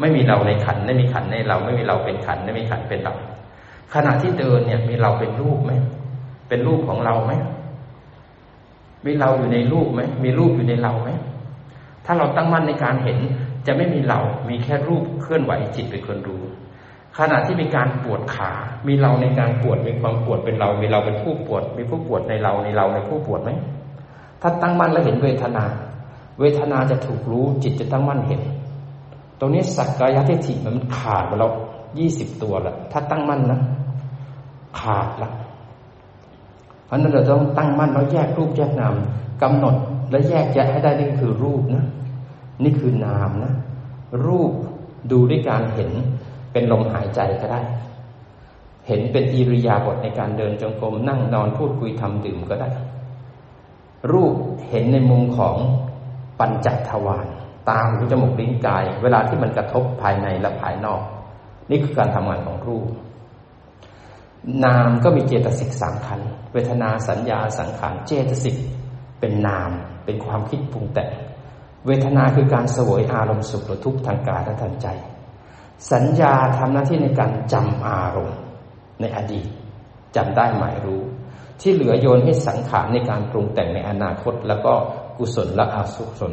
[0.00, 3.14] ไม่มีเราในขัน ไม่มีขันในเรา ไม่มีเราเป็นขัน ไม่มีขันเป็นเรา
[3.94, 5.72] ขณะที่เดินเนี่ย มีเราเป็นรูปไหม
[6.48, 7.32] เป็นรูปของเราไหม
[9.04, 11.10] มีเราอยู่ในรูปไหมมีรูปอยู่ในเราไหม
[12.04, 13.18] ถ้าเราตั้งมั่นในการเห็น
[13.66, 16.42] จะไม่มีเรา มีแค่รูปเคลื่อนไหวจิตเป็นคนรู้
[17.18, 18.50] ขณะที่มีการปวดขา
[18.88, 23.50] มีเราในการปวด มีความปวดเป็นเรา มีเราเป็นผู้ปวด มีผู้ปวดในเรา ในเราในผู้ปวดไหม
[24.42, 25.64] ถ้าตั้งมั่นแล้วเห็นเวทนา
[26.40, 28.42] เวทนาจะถูกรู้ จิตจะตั้งมั่นเห็น
[29.40, 31.50] ตรงนี้สักกายทิฏฐิมันขาดไปแล้ว
[31.98, 33.60] ยี่สิบตัวล้วถ้าตั้งมั่นนะ
[34.78, 35.30] ขาดละ
[36.84, 38.94] เพราะนั้นเราต้องตั้งมั่นแล้วแยกรูปแยกนาม
[39.42, 39.74] กำหนด
[40.10, 41.84] และแยกแยะให้ได้นี่คือรูปนะ
[42.64, 43.54] นี่คือนามนะ
[44.26, 44.52] รูป
[45.10, 45.90] ดูด้วยการเห็น
[46.52, 47.60] เป็นลมหายใจก็ได้
[48.86, 52.70] เห็นเป็นอิริยาบถในการเดินจงกรมนั่งนอนพูดคุยทำดื่มก็ได้
[54.12, 54.34] รูป
[54.68, 55.56] เห็นในมุมของ
[56.38, 57.26] ปัญจทวาร
[57.68, 61.02] ตาหูจมูกลิ้นกาย เวลาที่มันกระทบภายในและภายนอก
[61.70, 62.86] นี่คือการทำงานของรูป
[64.64, 66.20] นามก็มีเจตสิกสามขัน
[66.52, 68.56] เวทนาสัญญาสังขารเจตสิก
[69.20, 69.70] เป็นนาม
[70.04, 71.10] เป็นความคิดปรุงแต่ง
[71.86, 74.86] เวทนาคือการสวยอารมณ์สุขหรือทุกข์ทางกายและทางใจ
[75.92, 78.38] สัญญาทำหน้าที่ในการจำอารมณ์
[79.00, 79.46] ในอดีต
[80.16, 81.02] จำได้หมายรู้
[81.60, 84.72] ที่เหลือโยนให้สังขารในการปรุงแต่งในอนาคต แล้วก็
[85.18, 86.32] กุศลและอสุศล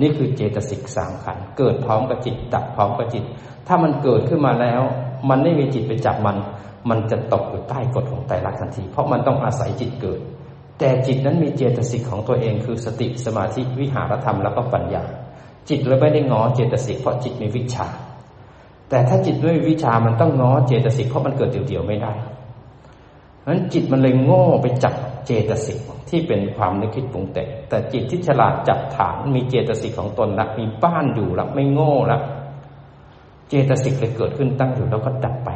[0.00, 3.24] นี่คือเจตสิกสามขันเกิดพร้อมกับจิตดับพร้อมกับจิต
[3.66, 4.82] ถ้ามันเกิดขึ้นมาแล้ว
[5.28, 6.36] มันไม่มีจิตไปจับมัน
[6.90, 10.20] มันจะตกอยู่ใต้กฎของไตรลักษณ์ทันที เพราะมันต้องอาศัยจิตเกิด
[10.78, 15.02] แต่จิตนั้นมีเจตสิกของตัวเองคือสติสมาธิวิหารธรรมแล้วก็ปัญญา
[15.68, 17.86] จิตเลยไม่ได้งอเจตสิกเพราะจิตมีวิชา
[18.88, 22.12] แต่ถ้าจิตด้วยวิชามันต้องงอเจตสิกเพราะมันเกิดเดี่ยวๆไม่ได้
[23.40, 24.94] เพราะฉะนั้นจิตมันเลยโง่ไปจับ
[25.26, 25.78] เจตสิก
[26.08, 32.18] ที่เป็นความนึกคิดปรุงแต่งแต่จิตที่ฉลาดจับฐานมีเจตสิกของตนละมีบ้านอยู่ละไม่โง่ละ
[33.48, 35.50] เจตสิกเลยเกิดขึ้นตั้งอยู่แล้วก็ดับไป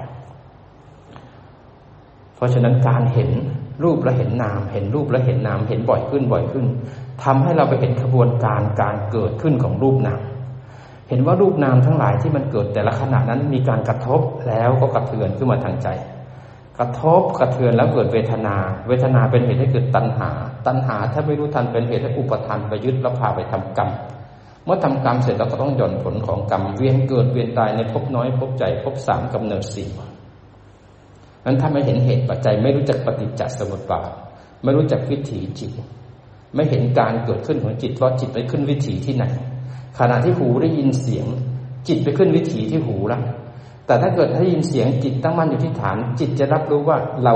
[2.41, 3.31] เพราะฉะนั้นการเห็น
[3.85, 6.67] รูปและเห็นนาม เห็นรูปและเห็นนาม เห็นบ่อยขึ้นบ่อยขึ้น
[7.25, 10.21] ทำให้เราไปเห็นขบวนการการเกิดขึ้นของรูปนาม
[11.09, 15.89] เห็นว่ารูปนามทั้งหลายที่มันเกิดแต่ละขณะนั้นมีการกระทบแล้วก็กระเทือนขึ้นมาทางใจ
[16.79, 18.57] กระทบกระเทือนแล้วเกิดเวทนา
[18.89, 20.31] เวทนาเป็นเหตุให้เกิดตัณหา
[20.67, 23.91] ตัณหาถ้าไม่รู้ทันเป็นเหตุให้อุปทานไปยึดแล้วพาไปทำกรรม
[24.65, 29.89] เมื่อทำกรรมเสร็จเราก็ต้องหย่อนผลของกรรมเวียนเกิดเวียนตายในภพน้อยภพใหญ่ภพสามกำเนิดสี่
[31.45, 34.11] นั้นถ้าไม่เห็นเหตุปัจจัย ไม่รู้จักปฏิจจสมุปบาท
[34.63, 35.71] ไม่รู้จักวิถีจิต
[36.55, 39.25] ไม่เห็นการเกิดขึ้นของจิตว่าจิตไปขึ้นวิถีที่ไหน
[39.99, 41.27] ขณะที่หูได้ยินเสียง
[41.89, 43.23] จิตไปขึ้นวิถีที่หูแล้ว
[43.87, 47.35] แต่ถ้าเกิดได้ยินเสียงจิตตั้งมั่นอยู่ที่ฐาน จิตจะรับรู้ว่าเรา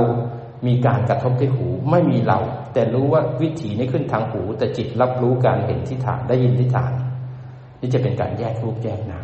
[0.67, 2.39] มีการกระทบที่หู ไม่มีเรา
[2.73, 6.93] แต่รู้ว่าวิถีนี้ขึ้นทางหู แต่จิตรับรู้การเห็นที่ฐานได้ยินที่ฐาน
[7.81, 9.21] นี่จะเป็นการแยกรูปแยกนา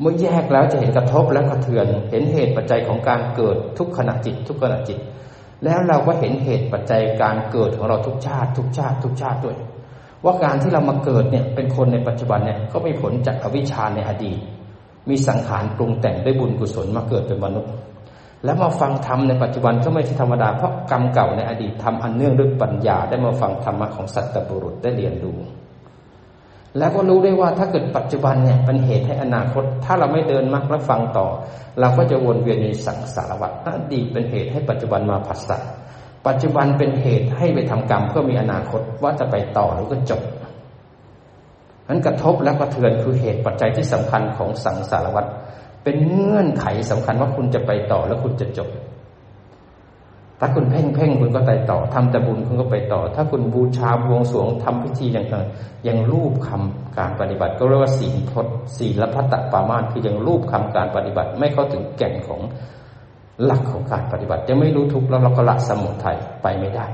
[0.00, 4.98] เมื่อแยกแล้วจะเห็นกระทบและกระเทือน เห็นเหตุปัจจัยของการเกิดทุกขณะจิต ทุกขณะจิต
[5.64, 9.56] แล้วเราก็เห็นเหตุปัจจัยการเกิดของเราทุกชาติ ทุกชาติ ทุกชาติด้วย
[10.24, 14.38] ว่าการที่เรามาเกิดเนี่ยเป็นคนในปัจจุบันเนี่ยก็มีผลจากอวิชชาในอดีต
[15.08, 17.72] มีสังขารปรุงแต่งด้วยบุญกุศลมาเกิดเป็นมนุษย์
[18.44, 25.38] แล้วมาฟังธรรมในปัจจุบันก็ไม่ใช่ธรรมดาเพราะกรรมเก่าในอดีตทำอันเนื่องด้วยปัญญาได้มาฟังธรรมะของสัตตบุรุษได้เรียนรู้
[26.78, 31.26] แล้วก็รู้ได้ว่าถ้าเกิดปัจจุบันเนี่ยเป็นเหตุให้อนาคต ถ้าเราไม่เดินมรรคและฟังต่อ
[31.80, 35.58] เราก็จะวนเวียนในสังสารวัฏอดีตเป็นเหตุให้ปัจจุบันมาผัสสะ
[36.26, 40.22] ปัจจุบันเป็นเหตุให้ไปทำกรรมเพื่อมีอนาคตว่าจะไปต่อหรือก็จบ
[41.88, 45.26] นั้นกระทบและกระเทือนคือเหตุปัจจัยที่สำคัญของสังสารวัฏ
[45.84, 48.68] เป็นเงื่อนไขสำคัญว่าคุณจะไปต่อแล้วคุณจะจบ
[50.40, 55.44] ถ้าคุณเพ่งเพ่งคุณก็ไปต่อทำแต่บุญคุณก็ไปต่อ ถ้าคุณบูชาบวงสรวงทำพิธีอย่างต่าง
[55.86, 62.40] ยังรูปคำการปฏิบัติ ก็เรียกว่าศีลพจน์ศีลพัตตปามาคือยังรูปคำการปฏิบัติ ไม่เข้าถึงแก่นของ
[63.44, 66.86] หลักของการปฏิบัติ ยังไม่รู้ทุกแล้วเราก็ละสมุทัยไปไม่ได้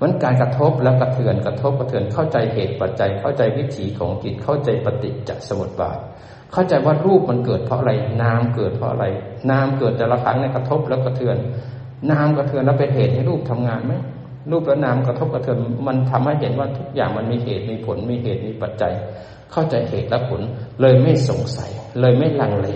[0.00, 5.98] มันการกระทบแล้วกระเทือนกระทบกระเทือนเข้าใจเหตุปัจจัยเข้าใจวิถีของจิตเข้าใจปฏิจจสมุปบาท
[6.52, 9.06] เข้าใจว่ารูปมันเกิดเพราะอะไรนามเกิดเพราะอะไร
[9.50, 11.36] นามเกิดแต่ละครั้งในกระทบแล้วกระเทือน
[12.10, 13.94] นามกระเทือนแล้วเป็นเหตุให้รูปทำงานไหม
[14.50, 18.92] รูปและนามกระทบกระเทือนมันทำให้เห็นว่าทุกอย่างมันมีเหตุมีผลมีเหตุมีปัจจัย
[19.52, 20.40] เข้าใจเหตุและผล
[20.80, 22.68] เลยไม่สงสัย เลยไม่ลังเล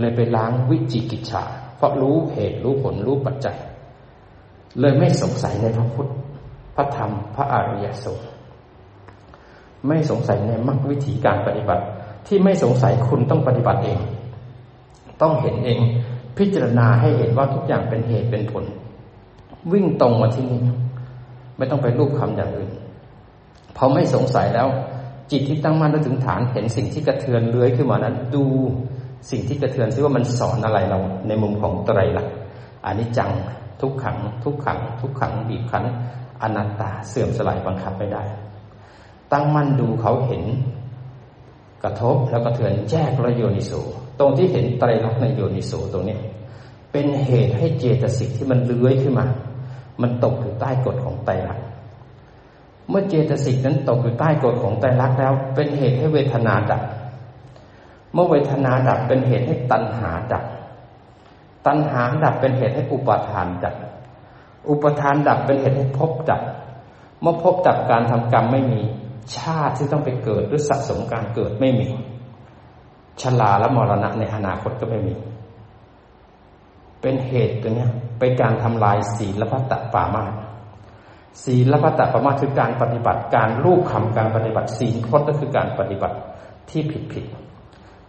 [0.00, 1.44] เลยไปล้างวิจิกิจฉา
[1.76, 3.56] เพราะรู้เหตุรู้ผลรู้ปัจจัย
[4.80, 6.10] เลยไม่สงสัยในพระพุทธ
[6.76, 8.28] พระธรรมพระอริยสงฆ์
[9.86, 11.84] ไม่สงสัยในมรรควิธีการปฏิบัติ
[12.26, 13.98] ที่ไม่สงสัยคุณต้องปฏิบัติเอง
[15.22, 15.80] ต้องเห็นเอง
[16.38, 18.64] พิจารณาให้เห็นว่าทุกอย่างเป็นเหตุเป็นผล
[19.72, 20.60] วิ่งตรงมาที่นี่
[21.56, 22.70] ไม่ต้องไปรูปคำอย่างอื่น
[23.76, 24.68] พอไม่สงสัยแล้ว
[25.30, 28.44] จิตที่ตั้งมั่นถึงฐานเห็นสิ่งที่กระเทือนเลื้อยขึ้นมานั้น ดู
[29.30, 32.34] สิ่งที่กระเทือนซิว่ามันสอนอะไรเราในมุมของไตรลักษณ์
[32.86, 33.30] อนิจจัง
[33.80, 35.84] ทุกขัง ทุกขัง ทุกขังบีบคั้น
[36.42, 38.22] อนัตตาเสื่อมสลายบังคับไม่ได้
[39.32, 40.42] ตั้งมั่นดูเขาเห็น
[41.86, 43.72] ระทบแล้วกระเทือนแยกระโยนิโส
[44.18, 46.18] ตรงที่เห็นไตรลักษณ์ในโยนิโสตรงนี้
[46.92, 49.26] เป็นเหตุให้เจตสิกที่มันเลื้อยขึ้นมา
[50.02, 51.64] มันตกอยู่ใต้กฎของไตรลักษณ์
[52.88, 56.82] เมื่อเจตสิกนั้นตกอยู่ใต้กฎของไตรลักษณ์แล้ว เป็นเหตุให้เวทนาดับ
[58.12, 60.44] เมื่อเวทนาดับเป็นเหตุให้ตัณหาดับ
[61.66, 63.74] ตัณหาดับเป็นเหตุให้อุปาทานดับ
[64.68, 66.42] อุปทานดับเป็นเหตุให้ภพดับ
[67.20, 68.82] เมื่อภพดับการทำกรรมไม่มี
[69.36, 71.88] ชาติที่ต้องไปเกิดหรือสะสมการเกิดไม่มี
[73.22, 75.14] ชลาและมรณะในอนาคตก็ไม่มี
[77.00, 77.86] เป็นเหตุตัวนี้
[78.18, 80.24] เป็นการทำลายศีลพัตตปามา
[81.44, 86.16] ศีลพัตตปามาคือการปฏิบัติการรูปคำการปฏิบัติศีลพจน์ก็คือการปฏิบัติ
[86.70, 87.24] ที่ผิดผิด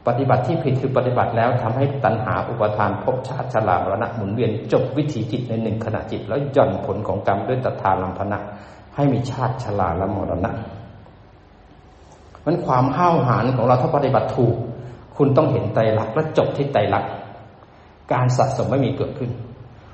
[0.07, 8.39] ปฏิบัติที่ผิดคือปฏิบัติแล้วทำให้ตัณหาอุปทานภพชาติชลามรณะหมุนเวียนจบวิถีจิตในหนึ่งขณะจิต แล้วย่อนผลของกรรมด้วยตถาลัมพนะ
[8.95, 10.51] ให้มีชาติชลาและมรณะ
[12.48, 14.56] มันความห้าวหาญของเราถ้าปฏิบัติถูก
[15.18, 17.12] คุณต้องเห็นไตรลักษณ์และจบที่ไตรลักษณ์
[18.14, 19.32] การสะสมไม่มีเกิดขึ้น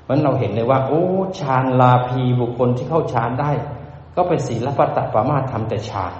[0.08, 1.02] มันเราเห็นเลยว่า โอ้
[1.40, 3.52] ฌานลาภีบุคคลที่เข้าฌานได้
[4.16, 6.12] ก็เป็นศีลปัตตปามาทำแต่ฌาน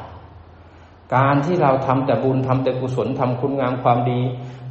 [1.17, 4.21] การที่เราทำแต่บุญทำแต่กุศลทำคุณงามความดี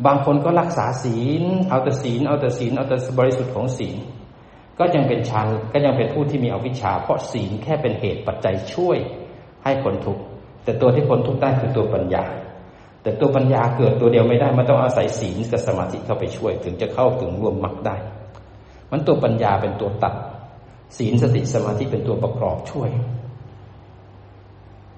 [0.05, 3.97] บางคนก็รักษาศีล เอาแต่ศีล เอาแต่ศีล เอาแต่บริสุทธิ์ของศีล
[4.79, 8.97] ก็ยังเป็นฌานก็ยังเป็นผู้ที่มีอวิชชา เพราะศีลแค่เป็นเหตุปัจจัยช่วย
[9.63, 10.23] ให้คนทุกข์
[10.63, 12.23] แต่ตัวที่คนทุกข์ได้คือตัวปัญญา
[13.03, 17.95] แต่ตัวปัญญาเกิดตัวเดียวไม่ได้ มันต้องอาศัยศีลกับสมาธิเข้าไปช่วย ถึงจะเข้าถึงรวมมรรคได้
[18.91, 20.13] มันตัวปัญญาเป็นตัวตัด
[20.97, 22.89] ศีลสติสมาธิเป็นตัวประกอบช่วย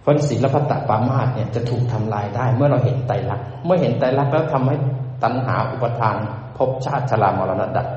[0.02, 4.76] เพราะศีลพัตตปามาสเนี่ยจะถูกทำลายได้ เมื่อเราเห็นไตรลักษณ์เมื่อเห็นไตรลักษณ์แล้วทำให้
[5.24, 6.18] ตัณหาอุปทาน
[6.58, 7.88] ภพชาติชรามรณะดับ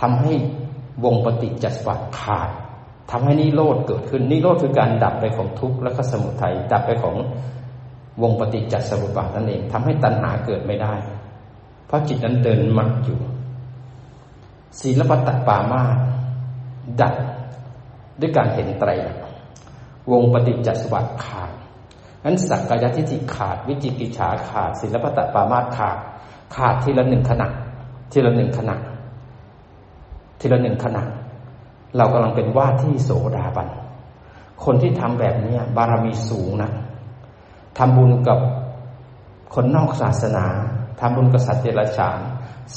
[0.00, 0.32] ทำให้
[1.04, 2.50] วงปฏิจจสมบัติขาด
[3.10, 7.16] ทำให้นิโรธเกิดขึ้นนิโรธคือการดับไปของทุกข์และก็สมุทัยดับไปของ
[8.22, 10.94] วงปฏิจจสมุปบาทนั่นเองทำให้ตัณหาเกิดไม่ได้
[11.86, 13.18] เพราะจิตนั้นเดินมักอยู่
[14.80, 15.82] ศีลปตตปามา
[17.00, 17.14] ดับ
[18.20, 18.90] ด้วยการเห็นไตร
[20.12, 21.50] วงปฏิจจสมุปบาทขาด
[22.24, 25.98] นั้นสักกายทิฏฐิขาด วิจิกิจฉาขาดศีลปตตปามาขาด
[26.54, 27.48] ขาดทีละหนึ่งขณะ
[28.12, 28.76] ทีละหนึ่งขณะ
[30.40, 31.02] ทีละหนึ่งขณะ
[31.96, 33.68] เรากำลังเป็นว่าที่โสดาบัน
[34.64, 36.70] คนที่ทำแบบนี้บารมีสูงนะ
[37.78, 38.38] ทำบุญกับ
[39.54, 40.46] คนนอกศาสนา
[41.00, 42.18] ทำบุญกับสัตว์เดรัจฉาน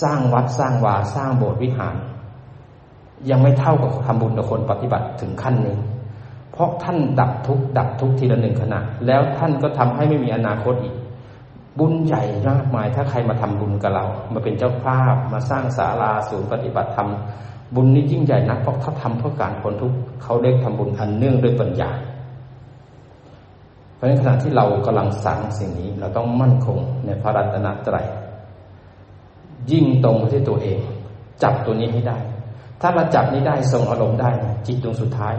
[0.02, 1.96] สร้างวัดสร้างวาสร้างโบสถ์วิหาร
[3.30, 5.78] ยังไม่เท่ากับทำบุญกับคนปฏิบัติถึงขั้นนี้
[6.52, 10.96] เพราะท่านดับทุกดับทุกทีละหนึ่งขณะ แล้วท่านก็ทำให้ไม่มีอนาคตอีก
[11.80, 17.10] บุญใหญ่มากมาย ถ้าใครมาทำบุญกับเรา มาเป็นเจ้าภาพมาสร้างศาลาศูนย์ปฏิบัติธรรม
[17.76, 21.92] บุญนี้ยิ่งใหญ่นักเพราะถ้าทำเพื่อการพ้นทุกข์เขาเรียกทำบุญอันเนื่องด้วยปัญญา
[23.96, 28.06] เพราะในขณะที่เรากำลังสั่งสิ่งนี้เราต้องมั่นคงในพระรัตนตรัย
[29.72, 30.80] ยิ่งตรงที่ตัวเอง
[31.44, 32.18] จับตัวนี้ให้ได้
[32.82, 34.30] ถ้าเราจับนี้ได้ทรงอารมณ์ได้
[34.68, 35.36] จิตดวงสุดท้าย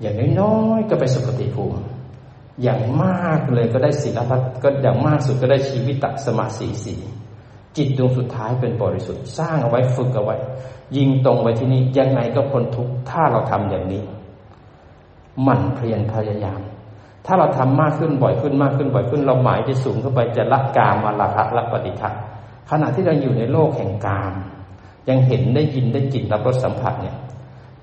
[0.00, 1.78] อย่างน้อยๆก็ไปสุคติภูมิ
[2.62, 6.94] อย่างมากเลยก็ได้ศีลพัฒก็อย่างมากสุดก็ได้ชีวิตสมาสีสี
[7.76, 10.36] จิตดวงสุดท้ายเป็นบริสุทธิ์ สร้างเอาไว้ฝึกเอาไว้
[10.96, 14.02] ยิงตรงไว้ที่นี่ยังไงก็พ้นทุกข์ถ้าเราทำอย่างนี้
[15.42, 16.60] หมั่นเพียรพยายาม
[17.26, 22.12] ถ้าเราทำมากขึ้นบ่อยขึ้นมากขึ้นบ่อยขึ้น เราหมายจะสูงเข้าไปจะละกามาละทะละปฏิทัศ
[22.70, 24.32] ขณะที่เราอยู่ในโลกแห่งกาม
[25.08, 27.16] ยังเห็นได้ยินได้จิตรับรสสัมผัสเนี่ย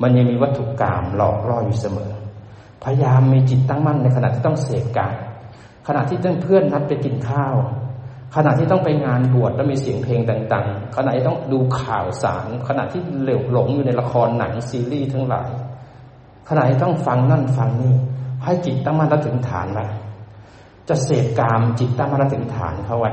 [0.01, 2.11] มันยังมีวัตถุกรรมหลอกล่ออยู่เสมอ
[2.83, 5.13] พยายามมีจิตตั้งมั่นในขณะที่ต้องเสพกาม
[5.87, 7.55] ขณะที่เพื่อนนัดไปกินข้าว
[8.35, 15.49] ขณะที่ต้องไปงานบวชแล้วมีเสียงเพลงต่างๆ ขณะที่ต้องดูข่าวสาร ขณะที่เหลวหลงอยู่ในละครหนังซีรีส์ทั้งหลาย
[16.49, 17.95] ขณะที่ต้องฟังนั่นฟังนี่
[18.43, 19.85] ให้จิตตั้งมั่นแล้วถึงฐานไว้
[20.89, 23.11] จะเสพกามจิตตั้งมั่นแล้วถึงฐานเขาไว้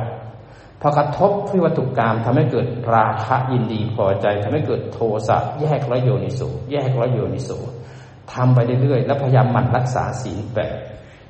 [0.81, 4.99] พอกระทบที่วัตถุกรรมทำให้เกิดราคะยินดีพอใจทำให้เกิดโท
[5.29, 7.59] สะแยกระโยนิสูแยกระโยนิสู
[8.33, 10.75] ทำไปเรื่อยๆ แล้วพยายามหมั่นรักษาศีลแปด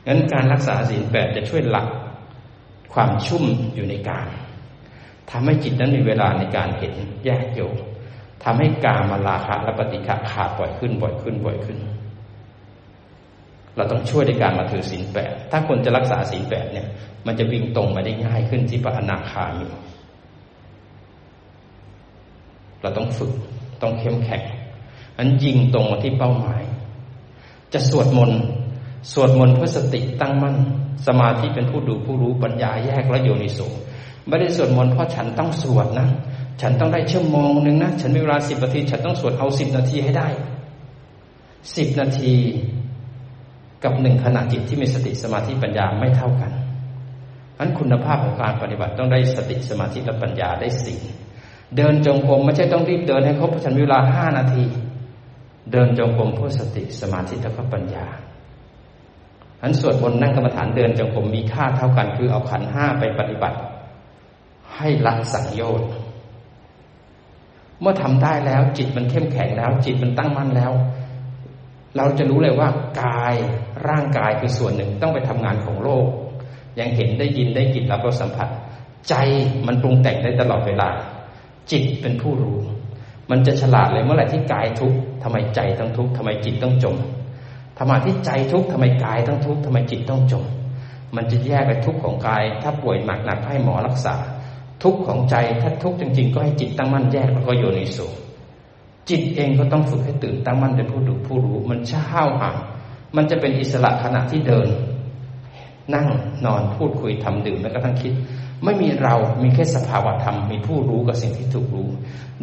[0.06, 1.86] งั้นการรักษาศีลแปดจะช่วยหลัก
[3.00, 3.44] ความชุ่ม
[3.74, 4.28] อยู่ในกาม
[5.30, 6.94] ทำให้จิตนั้นมีเวลาในการเห็น
[7.24, 7.60] แยกโย
[8.44, 11.78] ทำให้กามาลาคะและปฏิฆะขาดบ่อยขึ้นบ่อยขึ้นบ่อยขึ้น
[13.76, 16.88] เราต้องช่วยในการมาถือศีลแปดถ้าคนจะรักษาศีลแปดเนี่ย
[17.26, 19.68] มันจะวิ่งตรงมาได้ง่ายขึ้นที่พระอนาคามี
[22.82, 23.32] เราต้องฝึก
[23.82, 24.42] ต้องเข้มแข็ง
[25.18, 26.62] อันยิงตรงมาที่เป้าหมาย
[27.72, 28.40] จะสวดมนต์
[29.12, 30.56] สวดมนต์เพื่อสติตั้งมั่น
[31.06, 33.60] สมาธิเป็นผู้ดูผู้รู้ปัญญาแยกและโยนิโส
[34.28, 36.08] ไม่ได้สวดมนต์เพราะฉันต้องสวดนะ
[36.60, 40.28] ฉันต้องได้ชั่วโมงหนึ่งนะ ฉันมีเวลาสิบนาที ฉันต้องสวดเอาสิบนาทีให้ได้
[41.76, 42.34] สิบนาที
[43.84, 46.52] กับหนึ่งขณะจิตที่มีสติสมาธิปัญญาไม่เท่ากัน
[47.58, 51.00] อันคุณภาพของการปฏิบัติต้องได้สติสมาธิและปัญญาได้สี่
[51.76, 54.64] เดินจงกรมไม่ใช่ต้องรีบเดินให้ครบฉันมีเวลาห้านาที
[55.72, 58.06] เดินจงกรมเพื่อสติสมาธิและปัญญา
[59.62, 63.58] อันสวดมนต์นั่งกรรมฐานเดินจงกรมมีค่าเท่ากัน คือเอาขันห้าไปปฏิบัติ
[64.76, 65.88] ให้ละสังโยชน์
[67.80, 70.72] เมื่อทำได้แล้ว จิตมันเข้มแข็งแล้ว จิตมันตั้งมั่นแล้ว
[71.96, 72.68] เราจะรู้เลยว่า
[73.02, 73.34] กาย
[73.88, 76.06] ร่างกายคือส่วนหนึ่งต้องไปทำงานของโลก
[76.78, 78.48] ยังเห็นได้ยินได้กลิ่นรับรสสัมผัส
[79.08, 79.14] ใจ
[79.66, 80.88] มันปรุงแต่งได้ตลอดเวลา
[81.70, 82.58] จิตเป็นผู้รู้
[83.30, 86.96] มันจะฉลาดเลยเมื่อไหร่ที่กายทุกข์ทำไมใจต้องทุกข์ทำไมจิตต้องจม
[87.78, 90.44] ทำไมที่ใจทุกข์ทำไมกายต้องทุกข์ทำไมจิตต้องจม
[91.16, 94.14] มันจะแยกไปทุกข์ของกาย ถ้าป่วยหนักหนักให้หมอรักษา
[94.82, 97.98] ทุกข์ของใจถ้าทุกข์จริง ๆ ก็ให้จิตตั้งมั่นแยกแล้วก็โยนิโส
[99.08, 102.00] จิตเองก็ต้องฝึกให้ตื่นตั้งมั่นเป็นผู้ดูผู้รู้ มันช้า
[102.40, 102.56] ห่าง
[103.16, 104.68] มันจะเป็นอิสระขณะที่เดิน
[105.94, 106.06] นั่ง
[106.46, 108.12] นอนพูดคุยทำดื่มแล้วก็ทั้งคิด
[108.64, 111.88] ไม่มีเรา มีแค่สภาวะธรรม มีผู้รู้กับสิ่งที่ถูกรู้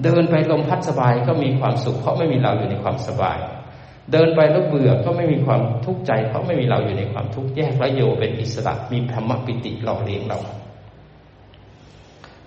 [0.04, 3.38] เดินไปลมพัดสบายก็มีความสุข เพราะไม่มีเราอยู่ในความสบาย
[4.12, 10.40] เดินไปแล้วเบื่อก็ไม่มีความทุกข์ใจ เพราะไม่มีเราอยู่ในความทุกข์แยกระโยเป็นอิสระมีธรรมปิติหล่อเลี้ยงเรา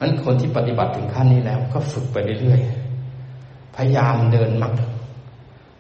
[0.01, 4.73] นั้นคนที่ปฏิบัติถึงขั้นนี้แล้วก็ฝึกไปเรื่อยๆ พยายามเดินมัก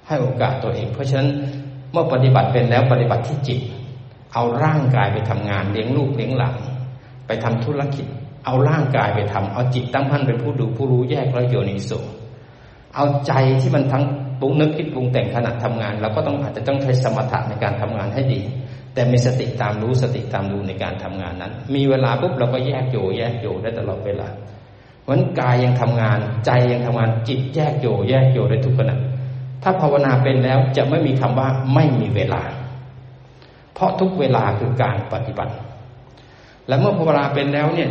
[0.06, 1.30] ให้โอกาสตัวเอง เพราะฉะนั้น
[1.92, 3.60] เมื่อปฏิบัติเป็นแล้วปฏิบัติที่จิต
[4.34, 6.56] เอาร่างกายไปทำงานเลี้ยงลูกเลี้ยงหลาน
[7.26, 8.06] ไปทำธุรกิจ
[8.44, 11.90] เอาร่างกายไปทำเอาจิตตั้งมั่นเป็นผู้ดูผู้รู้แยกระโยนิโส
[12.94, 14.04] เอาใจที่มันทั้ง
[14.40, 18.40] ปรุงนึกคิดปรุงแต่งขณะทำงานเราก็ต้องอาจจะต้องใช้สมถะในการทำงานให้ดี
[18.94, 24.28] แต่มีสติตามรู้สติตามรู้ในการทำงานนั้น มีเวลาปุ๊บเราก็แยกโยแยกโยได้ตลอดเวลา
[25.08, 28.98] วันกายยังทำงาน ใจยังทำงานจิตแยกโยแยกโยได้ทุกขณะ
[29.62, 32.42] ถ้าภาวนาเป็นแล้วจะไม่มีคำว่าไม่มีเวลา
[33.74, 35.54] เพราะทุกเวลาคือการปฏิบัติ
[36.68, 37.90] และเมื่อภาวนาเป็นแล้วเนี่ย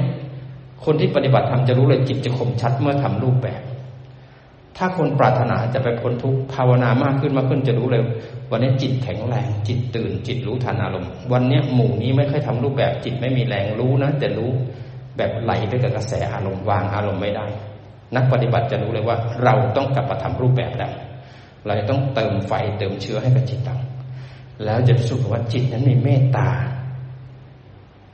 [0.86, 3.62] คนที่ปฏิบัติทำจะรู้เลยจิตจะคมชัดเมื่อทำรูปแบบ
[4.78, 8.03] ถ้าคนปรารถนาจะไปพ้นทุกข์ภาวนามากขึ้นมากขึ้นจะรู้เลย
[8.51, 14.51] วันนี้จิตแข็งแรง จิตตื่น จิตรู้ทันอารมณ์ วันนี้หมู่นี้ไม่ค่อยทำรูปแบบจิตไม่มีแรงรู้นะแต่รู้
[15.17, 17.45] แบบไหลไปกับกระแสอารมณ์วางอารมณ์ไม่ได้
[18.15, 20.91] นักปฏิบัติจะรู้เลยว่า เราต้องกลับมาทำรูปแบบแล้ว
[21.67, 23.78] เราต้องเติมไฟเติมเชื้อให้กับจิตเรา
[24.65, 26.49] แล้วจะสุขว่าจิตนั้นมีเมตตา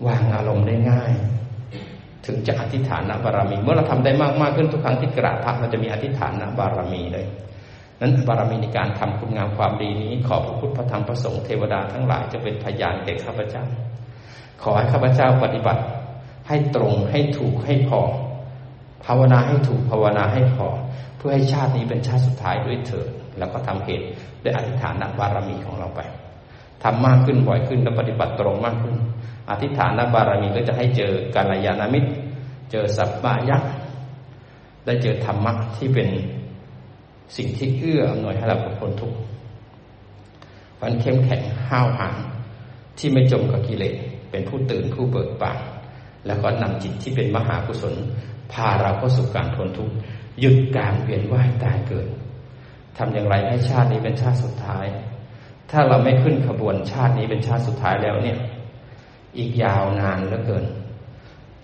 [0.07, 1.13] วางอารมณ์ได้ง่าย
[2.25, 7.25] ถึงจะอธิษฐานบารมี เมื่อเราทำได้มากมากขึ้นทุกครั้งที่กราบพระเราจะมีอธิษฐานบารมีเลย
[8.01, 13.63] นั้นบารมีในการทำคุณงามความดีนี้ ขอพระพุทธพระธรรมพระสงฆ์เทวดาทั้งหลายจะเป็นพยานแก่ข้าพเจ้า
[14.61, 15.81] ขอให้ข้าพเจ้าปฏิบัติ
[16.47, 18.01] ให้ตรงให้ถูกให้พอ
[19.05, 20.67] ภาวนาให้ถูกภาวนาให้พอ
[21.17, 23.07] เพื่อให้ชาตินี้เป็นชาติสุดท้ายด้วยเถิด
[23.39, 24.05] แล้วก็ทำเหตุ
[24.43, 26.01] ด้วยอธิษฐานบารมีของเราไป
[26.83, 28.95] ทำมากขึ้นบ่อยขึ้นแล้วปฏิบัติตรงมากขึ้น
[29.49, 32.09] อธิษฐานบารมีก็จะให้เจอการยานามิตร
[32.71, 33.71] เจอสัพพายักษ์
[34.85, 36.09] ได้เจอธรรมะที่เป็น
[37.37, 39.17] สิ่งที่เอื้ออำนวยให้เราพ้นทุกข์
[40.79, 42.15] ฟันเข้มแข็งห้าวหาญ
[42.97, 43.95] ที่ไม่จมกับกิเลส
[44.31, 45.59] เป็นผู้ตื่นผู้เบิกบาน
[46.27, 47.93] แล้วก็นำจิตที่เป็นมหากุศล
[48.51, 49.93] พาเราเข้าสู่การพ้นทุกข์
[50.39, 52.07] หยุดการเวียนว่ายตายเกิด
[52.97, 54.85] ทำอย่างไรให้ชาตินี้เป็นชาติสุดท้าย
[55.71, 58.37] ถ้าเราไม่ขึ้นขบวนชาตินี้เป็นชาติสุดท้ายแล้วเนี่ย
[59.37, 60.65] อีกยาวนานเหลือเกิน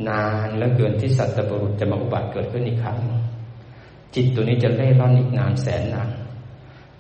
[0.08, 2.98] นานเหลือเกินที่สัตว์บรุษจะมาอุบัติเกิดขึ้นอีกครั้ง
[4.16, 6.10] จิตตัวนี้จะเล่ร่อนอีกนานแสนนาน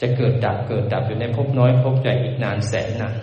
[0.01, 3.15] จะเกิดดับเกิดดับอยู่ในภพน้อยภพใหญ่อีกนานแสนนาน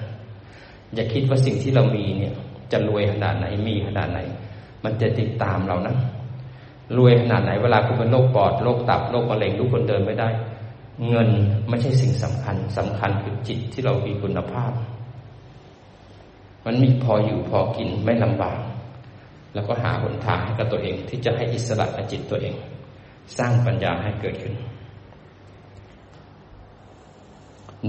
[0.95, 2.35] อย่าคิดว่าสิ่งที่เรามีเนี่ย
[2.73, 4.19] จะรวยขนาดไหนมีขนาดไหน
[4.85, 5.97] มันจะติดตามเรานะ
[6.97, 10.29] รวยขนาดไหนเวลาคุณเป็นโรคปอดโรคตับโรคมะเร็งทุกคนเดินไม่ได้
[11.09, 11.29] เงิน
[11.69, 14.73] ไม่ใช่สิ่งสำคัญสำคัญคือจิตที่เรามีคุณภาพ
[16.67, 18.59] มันมีพออยู่พอกินไม่ลำบาก
[19.55, 22.55] แล้วก็หาหนทางให้กับตัวเองที่จะให้อิสระจิตตัวเอง
[23.39, 24.55] สร้างปัญญาให้เกิดขึ้น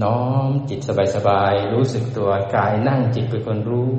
[0.03, 0.79] น้อมจิต
[1.15, 3.93] สบายๆรู้สึกตัวกายนั่งจิตเป็นคนรู้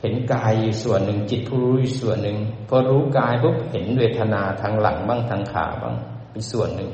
[0.00, 2.36] เห็นกายอยู่ส่วนหนึ่งจิตผู้รู้อยู่ส่วนหนึ่ง
[2.68, 5.94] พอรู้กายปุ๊บเห็นเวทนาทางหลังบ้างทางขาบ้าง
[6.30, 6.90] เป็นส่วนหนึ่ง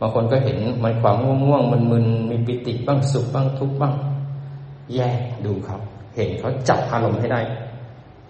[0.00, 3.94] บางคนก็เห็นมันความง่วงง่วงมันมึนมีปิติบ้างสุขบ้างทุกข์บ้าง
[4.94, 5.78] แยกดูเขา
[6.16, 7.40] เห็นเขาจับอารมณ์ให้ได้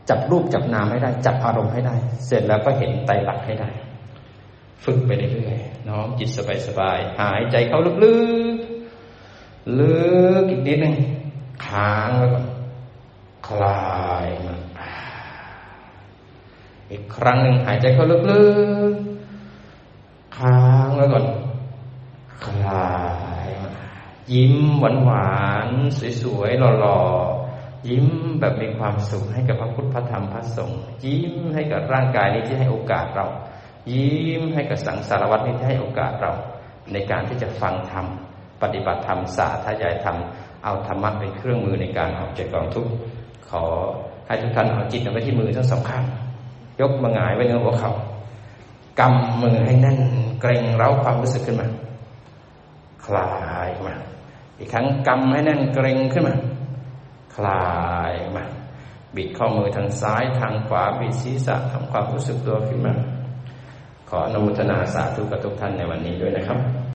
[0.08, 1.94] จับรูปจับนามให้ได้ จับอารมณ์ให้ได้
[2.26, 3.70] เสร็จแล้วก็เห็นไตรลักษณ์ให้ได้
[4.84, 6.28] ฝึกไปเรื่อยๆน้อมจิต
[6.66, 7.92] สบายๆหายใจเข้าลึ
[8.56, 9.96] กๆลึ
[10.42, 10.94] กอีกนิดนึง
[11.66, 12.40] ค้างแล้วก็
[13.48, 13.92] คลา
[14.24, 14.56] ยมา
[16.90, 18.44] อีกครั้งหนึ่งหายใจเข้าลึ
[18.92, 21.24] กๆค้างแล้วก่อน
[22.44, 23.11] คลาย
[24.32, 25.32] ยิ้มหวานหวา
[25.66, 25.68] น
[26.22, 28.06] สวยๆหล่อๆยิ้ม
[28.40, 33.26] แบบมีความสุขให้กับพระพุทธพระธรรมพระสงฆ์ยิ้มให้กับร่างกายนี้ที่ให้โอกาสเรา
[33.92, 36.32] ยิ้มให้กับสังสารวัตนี้ที่ให้โอกาสเรา
[36.92, 38.06] ในการที่จะฟังธรรม
[38.62, 40.16] ปฏิบัติธรรมสาธยายธรรม
[40.64, 42.90] เอาธรรมะเป็นเครื่องมือในการออกจากกองทุกข์
[43.48, 43.62] ขอ
[44.26, 46.04] ให้ทุกท่านเอาจิตเอาไว้ที่มือทั้งสองข้าง
[46.80, 47.92] ยกมือหงายไว้เหนือหัวเขา่า
[49.00, 50.00] กำมือให้แน่น
[50.40, 51.66] เกรงเร้าความรู้สึกขึ้นมา
[53.04, 53.30] คลา
[53.66, 53.94] ยมา
[54.62, 56.36] อีกครั้งกำให้แน่นเกรงขึ้นมา
[57.36, 57.64] คลา
[58.10, 58.44] ยมา
[59.16, 62.94] บิดข้อมือทางซ้ายทางขวาบิดศีรษะทำความรู้สึกตัวขึ้นมา
[64.08, 66.58] ขออนุโมทนาสาธุกับทุกท่านในวันนี้ด้วยนะครับ